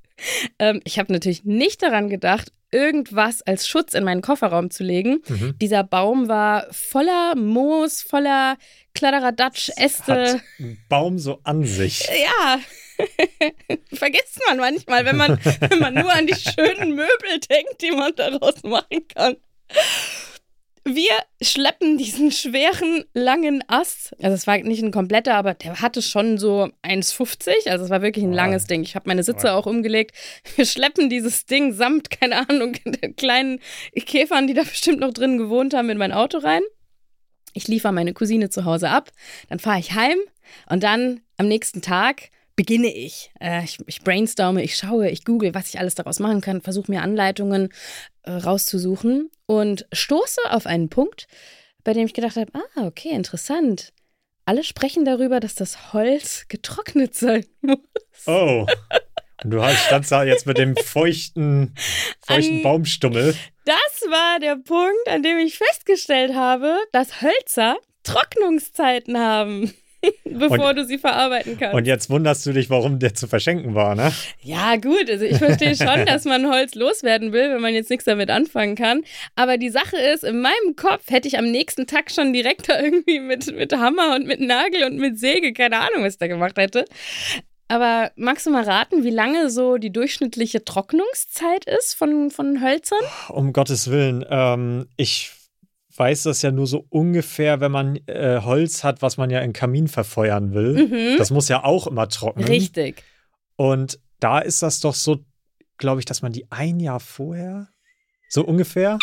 [0.59, 5.21] Ähm, ich habe natürlich nicht daran gedacht, irgendwas als Schutz in meinen Kofferraum zu legen.
[5.29, 5.55] Mhm.
[5.61, 8.57] Dieser Baum war voller Moos, voller
[8.95, 10.35] Kladderadatsch, Äste.
[10.35, 12.09] Hat ein Baum so an sich.
[12.09, 12.59] Ja,
[13.93, 18.15] vergisst man manchmal, wenn man, wenn man nur an die schönen Möbel denkt, die man
[18.17, 19.37] daraus machen kann.
[20.85, 21.11] Wir
[21.41, 24.15] schleppen diesen schweren, langen Ast.
[24.21, 27.69] Also es war nicht ein kompletter, aber der hatte schon so 1,50.
[27.69, 28.37] Also es war wirklich ein Oh.
[28.37, 28.83] langes Ding.
[28.83, 30.17] Ich habe meine Sitze auch umgelegt.
[30.57, 33.61] Wir schleppen dieses Ding samt, keine Ahnung, den kleinen
[33.95, 36.63] Käfern, die da bestimmt noch drin gewohnt haben, in mein Auto rein.
[37.55, 39.11] Ich liefere meine Cousine zu Hause ab,
[39.51, 40.17] dann fahre ich heim
[40.69, 43.31] und dann am nächsten Tag beginne ich.
[43.41, 43.79] Äh, ich.
[43.87, 47.69] Ich brainstorme, ich schaue, ich google, was ich alles daraus machen kann, versuche mir Anleitungen
[48.23, 51.27] äh, rauszusuchen und stoße auf einen Punkt,
[51.85, 53.93] bei dem ich gedacht habe, ah, okay, interessant.
[54.47, 57.79] Alle sprechen darüber, dass das Holz getrocknet sein muss.
[58.27, 58.67] Oh.
[59.45, 61.75] Und du hast- standst da jetzt mit dem feuchten,
[62.27, 63.35] feuchten An- Baumstummel.
[63.67, 69.73] Das war der Punkt, an dem ich festgestellt habe, dass Hölzer Trocknungszeiten haben,
[70.25, 71.75] bevor Und- du sie verarbeiten kannst.
[71.75, 74.13] Und jetzt wunderst du dich, warum der zu verschenken war, ne?
[74.43, 78.05] Ja, gut, also ich verstehe schon, dass man Holz loswerden will, wenn man jetzt nichts
[78.05, 79.03] damit anfangen kann.
[79.37, 82.81] Aber die Sache ist, in meinem Kopf hätte ich am nächsten Tag schon direkt da
[82.81, 86.27] irgendwie mit, mit Hammer und mit Nagel und mit Säge, keine Ahnung, was ich da
[86.27, 86.85] gemacht hätte.
[87.69, 92.99] Aber magst du mal raten, wie lange so die durchschnittliche Trocknungszeit ist von, von Hölzern?
[93.31, 94.25] Um Gottes Willen.
[94.29, 95.31] Ähm, ich
[95.97, 99.53] weiß das ja nur so ungefähr, wenn man äh, Holz hat, was man ja in
[99.53, 100.87] Kamin verfeuern will.
[100.87, 101.19] Mhm.
[101.19, 102.47] Das muss ja auch immer trocknen.
[102.47, 103.05] Richtig.
[103.57, 105.19] Und da ist das doch so,
[105.79, 107.69] glaube ich, dass man die ein Jahr vorher,
[108.29, 108.99] so ungefähr,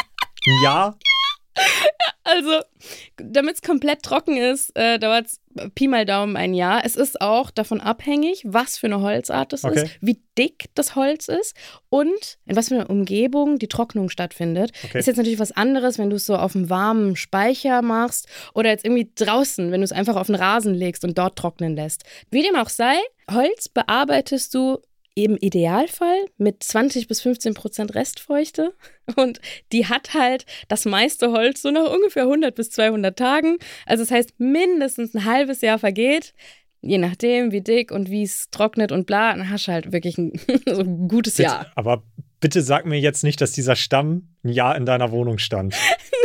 [0.47, 0.97] ein Jahr,
[2.35, 2.59] Also,
[3.17, 5.39] damit es komplett trocken ist, äh, dauert es
[5.73, 6.85] Pi mal Daumen ein Jahr.
[6.85, 9.83] Es ist auch davon abhängig, was für eine Holzart es Okay.
[9.83, 11.55] ist, wie dick das Holz ist
[11.89, 14.71] und in was für einer Umgebung die Trocknung stattfindet.
[14.83, 14.99] Okay.
[14.99, 18.69] Ist jetzt natürlich was anderes, wenn du es so auf einem warmen Speicher machst oder
[18.69, 22.03] jetzt irgendwie draußen, wenn du es einfach auf den Rasen legst und dort trocknen lässt.
[22.29, 22.95] Wie dem auch sei,
[23.31, 24.77] Holz bearbeitest du
[25.25, 28.73] im Idealfall mit 20 bis 15 Prozent Restfeuchte.
[29.15, 29.39] Und
[29.71, 33.57] die hat halt das meiste Holz so nach ungefähr 100 bis 200 Tagen.
[33.85, 36.33] Also das heißt, mindestens ein halbes Jahr vergeht.
[36.81, 40.17] Je nachdem, wie dick und wie es trocknet und bla, dann hast du halt wirklich
[40.17, 40.33] ein,
[40.65, 41.71] so ein gutes bitte, Jahr.
[41.75, 42.03] aber
[42.39, 45.75] bitte sag mir jetzt nicht, dass dieser Stamm ein Jahr in deiner Wohnung stand.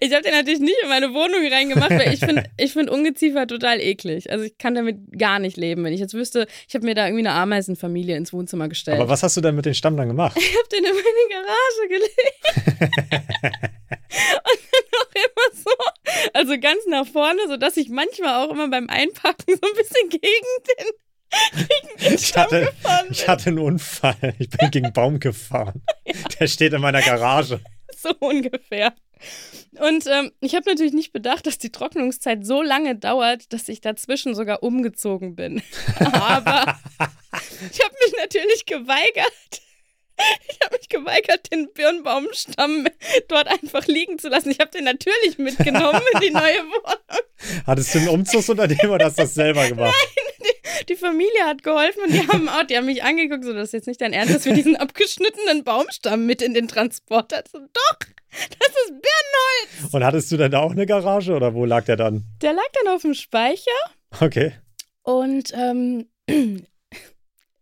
[0.00, 3.46] Ich habe den natürlich nicht in meine Wohnung reingemacht, weil ich finde ich find Ungeziefer
[3.46, 4.30] total eklig.
[4.30, 5.84] Also ich kann damit gar nicht leben.
[5.84, 8.98] Wenn ich jetzt wüsste, ich habe mir da irgendwie eine Ameisenfamilie ins Wohnzimmer gestellt.
[9.00, 10.36] Aber was hast du denn mit dem Stamm dann gemacht?
[10.38, 12.88] Ich habe den in meine Garage gelegt.
[13.90, 15.70] und dann auch immer so,
[16.34, 20.20] also ganz nach vorne, sodass ich manchmal auch immer beim Einpacken so ein bisschen gegen
[20.68, 20.86] den,
[22.00, 23.12] den Ich hatte, gefahren bin.
[23.12, 24.34] ich hatte einen Unfall.
[24.38, 25.82] Ich bin gegen einen Baum gefahren.
[26.40, 27.60] Der steht in meiner Garage.
[27.96, 28.94] so ungefähr.
[29.78, 33.80] Und ähm, ich habe natürlich nicht bedacht, dass die Trocknungszeit so lange dauert, dass ich
[33.80, 35.62] dazwischen sogar umgezogen bin.
[35.98, 36.78] Aber
[37.70, 39.62] ich habe mich natürlich geweigert.
[40.48, 42.88] Ich habe mich geweigert, den Birnbaumstamm
[43.28, 44.50] dort einfach liegen zu lassen.
[44.50, 47.22] Ich habe den natürlich mitgenommen in die neue Wohnung.
[47.66, 49.94] Hattest du einen Umzugsunternehmen oder hast du das selber gemacht?
[50.88, 53.72] Die Familie hat geholfen und die haben auch, die haben mich angeguckt, so, das ist
[53.72, 57.42] jetzt nicht dein Ernst, dass wir diesen abgeschnittenen Baumstamm mit in den Transporter.
[57.50, 57.98] So, doch,
[58.30, 59.92] das ist Birnenholz.
[59.94, 62.24] Und hattest du denn da auch eine Garage oder wo lag der dann?
[62.42, 63.70] Der lag dann auf dem Speicher
[64.20, 64.52] Okay.
[65.02, 66.06] und ähm,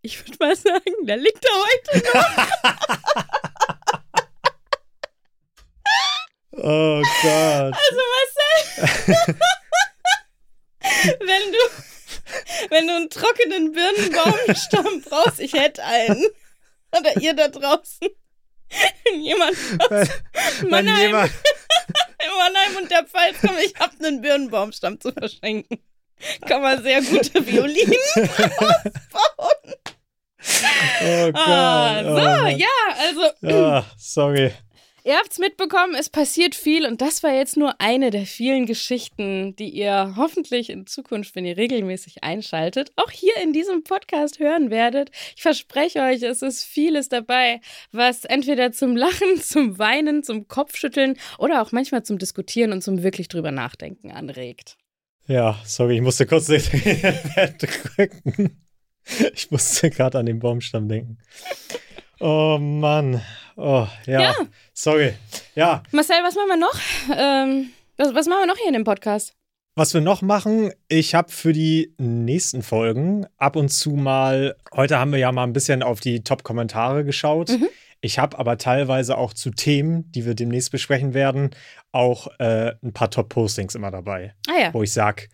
[0.03, 1.49] ich würde mal sagen, der liegt da
[1.95, 2.47] heute noch.
[6.59, 7.75] Oh Gott.
[7.75, 8.01] Also
[8.79, 9.37] Marcel,
[11.21, 11.59] wenn du,
[12.71, 16.25] wenn du einen trockenen Birnenbaumstamm brauchst, ich hätte einen.
[16.97, 18.09] Oder ihr da draußen.
[19.17, 20.09] Jemand aus Wenn,
[20.63, 21.33] wenn Mannheim, jemand,
[22.39, 25.79] Mannheim und der Pfalz kommt, ich habe einen Birnenbaumstamm zu verschenken.
[26.47, 29.75] Kann man sehr gute Violinen ausbauen.
[31.03, 31.35] oh Gott.
[31.35, 32.67] Ah, so, oh ja,
[32.99, 34.53] also Ah, sorry.
[35.07, 39.55] Ihr habt's mitbekommen, es passiert viel und das war jetzt nur eine der vielen Geschichten,
[39.55, 44.69] die ihr hoffentlich in Zukunft, wenn ihr regelmäßig einschaltet, auch hier in diesem Podcast hören
[44.69, 45.13] werdet.
[45.37, 47.61] Ich verspreche euch, es ist vieles dabei,
[47.93, 53.05] was entweder zum Lachen, zum Weinen, zum Kopfschütteln oder auch manchmal zum Diskutieren und zum
[53.05, 54.77] wirklich drüber nachdenken anregt.
[55.29, 56.63] Ja, sorry, ich musste kurz den
[57.59, 58.61] drücken.
[59.35, 61.19] Ich musste gerade an den Baumstamm denken.
[62.21, 63.23] Oh Mann.
[63.57, 64.21] Oh, ja.
[64.21, 64.35] Ja.
[64.73, 65.15] Sorry.
[65.55, 66.81] Ja, Marcel, was machen wir noch?
[67.17, 69.35] Ähm, was, was machen wir noch hier in dem Podcast?
[69.77, 74.99] was wir noch machen, ich habe für die nächsten Folgen ab und zu mal, heute
[74.99, 77.51] haben wir ja mal ein bisschen auf die Top-Kommentare geschaut.
[78.01, 81.51] Ich habe aber teilweise auch zu Themen, die wir demnächst besprechen werden,
[81.93, 84.35] auch äh, ein paar Top-Postings immer dabei.
[84.49, 84.75] Ah ja.
[84.75, 85.29] wo ich sag,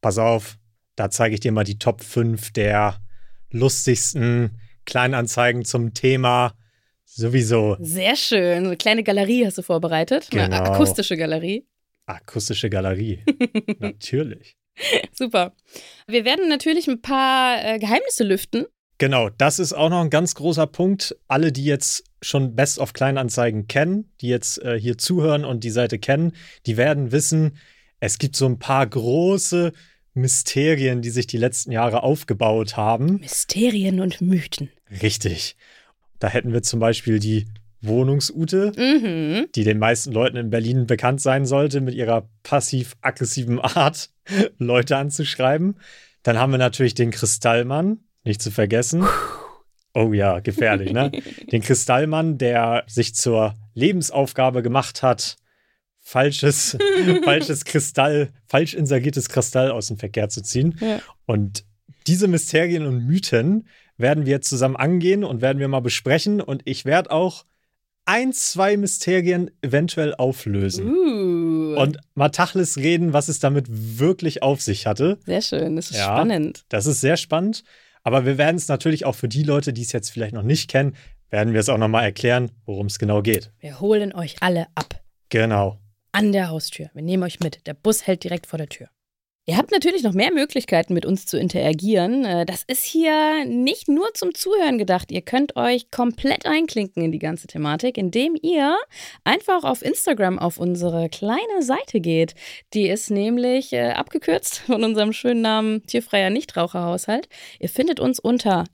[0.00, 0.56] pass auf,
[0.94, 3.00] da zeige ich dir mal die Top 5 der
[3.50, 6.54] lustigsten Kleinanzeigen zum Thema
[7.04, 8.66] sowieso Sehr schön.
[8.66, 10.28] Eine kleine Galerie hast du vorbereitet.
[10.32, 10.56] Eine Genau.
[10.72, 11.66] akustische Galerie.
[12.06, 13.20] akustische Galerie.
[13.78, 14.56] Natürlich.
[15.12, 15.54] Super.
[16.06, 18.66] Wir werden natürlich ein paar äh, Geheimnisse lüften.
[18.98, 21.16] Genau, das ist auch noch ein ganz großer Punkt.
[21.28, 25.70] Alle, die jetzt schon Best of Kleinanzeigen kennen, die jetzt äh, hier zuhören und die
[25.70, 26.32] Seite kennen,
[26.66, 27.56] die werden wissen,
[28.00, 29.72] es gibt so ein paar große
[30.16, 33.20] Mysterien, die sich die letzten Jahre aufgebaut haben.
[33.20, 34.70] Mysterien und Mythen.
[35.02, 35.56] Richtig.
[36.18, 37.46] Da hätten wir zum Beispiel die
[37.82, 39.46] Wohnungsute, Mhm.
[39.54, 44.10] die den meisten Leuten in Berlin bekannt sein sollte, mit ihrer passiv-aggressiven Art,
[44.58, 45.76] Leute anzuschreiben.
[46.22, 49.04] Dann haben wir natürlich den Kristallmann, nicht zu vergessen.
[49.94, 51.10] Oh ja, gefährlich, ne?
[51.52, 55.36] Den Kristallmann, der sich zur Lebensaufgabe gemacht hat,
[56.06, 56.78] falsches,
[57.24, 60.78] falsches Kristall, falsch insergiertes Kristall aus dem Verkehr zu ziehen.
[60.80, 61.00] Ja.
[61.26, 61.64] Und
[62.06, 66.40] diese Mysterien und Mythen werden wir jetzt zusammen angehen und werden wir mal besprechen.
[66.40, 67.44] Und ich werde auch
[68.04, 70.86] ein, zwei Mysterien eventuell auflösen.
[70.86, 71.74] Uh.
[71.76, 75.18] Und mal Tachlis reden, was es damit wirklich auf sich hatte.
[75.26, 76.04] Sehr schön, das ist Ja.
[76.04, 76.64] spannend.
[76.68, 77.64] Das ist sehr spannend.
[78.04, 80.70] Aber wir werden es natürlich auch für die Leute, die es jetzt vielleicht noch nicht
[80.70, 80.94] kennen,
[81.30, 83.50] werden wir es auch nochmal erklären, worum es genau geht.
[83.58, 85.02] Wir holen euch alle ab.
[85.30, 85.80] Genau.
[86.16, 86.88] An der Haustür.
[86.94, 87.66] Wir nehmen euch mit.
[87.66, 88.88] Der Bus hält direkt vor der Tür.
[89.44, 92.24] Ihr habt natürlich noch mehr Möglichkeiten, mit uns zu interagieren.
[92.24, 95.12] Äh, Das ist hier nicht nur zum Zuhören gedacht.
[95.12, 98.78] Ihr könnt euch komplett einklinken in die ganze Thematik, indem ihr
[99.24, 102.34] einfach auf Instagram auf unsere kleine Seite geht.
[102.72, 107.28] Die ist nämlich äh, abgekürzt von unserem schönen Namen Tierfreier Nichtraucherhaushalt.
[107.60, 108.64] Ihr findet uns unter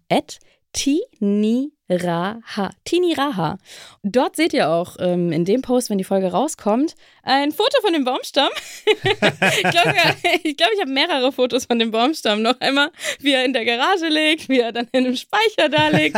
[1.98, 2.70] Tiniraha.
[2.84, 3.58] Tiniraha.
[4.02, 7.92] Dort seht ihr auch ähm, in dem Post, wenn die Folge rauskommt, ein Foto von
[7.92, 8.50] dem Baumstamm.
[8.84, 9.94] ich glaube,
[10.42, 12.42] ich, glaub, ich habe mehrere Fotos von dem Baumstamm.
[12.42, 12.90] Noch einmal,
[13.20, 16.16] wie er in der Garage liegt, wie er dann in einem Speicher da liegt.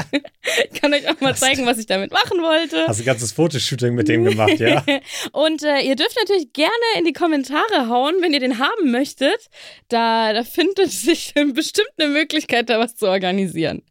[0.72, 2.86] ich kann euch auch mal zeigen, was ich damit machen wollte.
[2.86, 4.82] Hast ein ganzes Fotoshooting mit dem gemacht, ja?
[5.32, 9.48] Und äh, ihr dürft natürlich gerne in die Kommentare hauen, wenn ihr den haben möchtet.
[9.88, 13.82] Da, da findet sich bestimmt eine Möglichkeit, da was zu organisieren.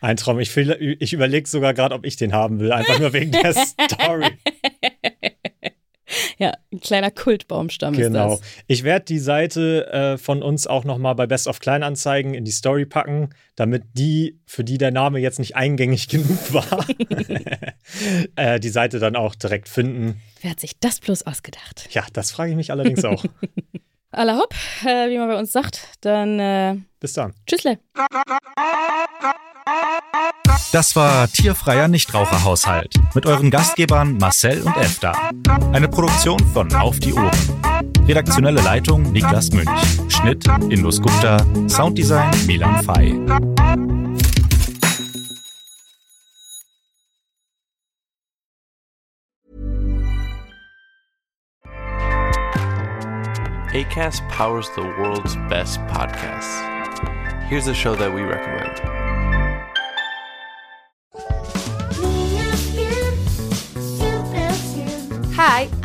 [0.00, 0.38] Ein Traum.
[0.40, 4.30] Ich, ich überlege sogar gerade, ob ich den haben will, einfach nur wegen der Story.
[6.38, 8.34] Ja, ein kleiner Kultbaumstamm Genau.
[8.34, 8.48] ist das.
[8.66, 12.50] Ich werde die Seite äh, von uns auch nochmal bei Best of Kleinanzeigen in die
[12.52, 16.86] Story packen, damit die, für die der Name jetzt nicht eingängig genug war,
[18.36, 20.20] äh, die Seite dann auch direkt finden.
[20.40, 21.88] Wer hat sich das bloß ausgedacht?
[21.90, 23.24] Ja, das frage ich mich allerdings auch.
[24.10, 24.54] Alla hopp,
[24.86, 27.34] äh, wie man bei uns sagt, dann äh, Bis dann.
[27.46, 27.78] tschüssle.
[30.70, 35.12] Das war Tierfreier Nichtraucherhaushalt mit euren Gastgebern Marcel und Efta.
[35.72, 37.30] Eine Produktion von Auf die Ohren.
[38.06, 39.70] Redaktionelle Leitung Niklas Münch.
[40.08, 41.38] Schnitt Indus Gupta.
[41.68, 43.18] Sounddesign Milan Fay.
[53.72, 56.62] ACAST powers the world's best podcasts.
[57.48, 59.07] Here's a show that we recommend.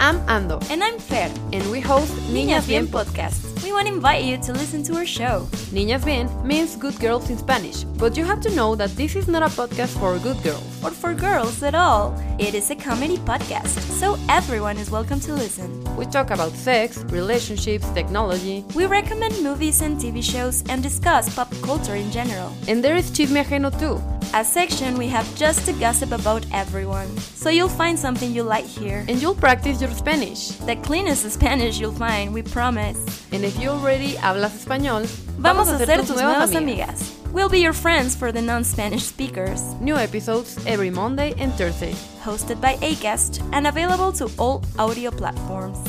[0.04, 0.60] I'm Ando.
[0.70, 1.32] And I'm Fer.
[1.54, 3.64] And we host Niñas Bien podcast.
[3.64, 5.48] We want to invite you to listen to our show.
[5.72, 9.30] Niñas Bien means good girls in Spanish, but you have to know that this is
[9.30, 10.62] not a podcast for good girls.
[10.84, 12.12] Or for girls at all.
[12.40, 15.84] It is a comedy podcast, so everyone is welcome to listen.
[15.96, 18.66] We talk about sex, relationships, technology.
[18.74, 22.52] We recommend movies and TV shows and discuss pop culture in general.
[22.68, 24.02] And there is Chisme Ajeno too.
[24.34, 27.08] A section we have just to gossip about everyone.
[27.18, 29.06] So you'll find something you like here.
[29.08, 30.50] And you'll practice your Spanish.
[30.66, 32.98] The cleanest Spanish you'll find, we promise.
[33.32, 35.06] And if you already hablas español,
[35.38, 36.90] vamos, vamos a ser tus, tus nuevas, nuevas amigas.
[36.90, 37.23] amigas.
[37.34, 39.74] We'll be your friends for the non-Spanish speakers.
[39.82, 41.94] New episodes every Monday and Thursday.
[42.22, 45.80] Hosted by Acast and available to all audio platforms.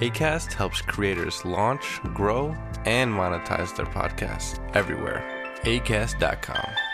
[0.00, 2.54] ACAST helps creators launch, grow,
[2.86, 5.22] and monetize their podcasts everywhere.
[5.64, 6.85] ACAST.com.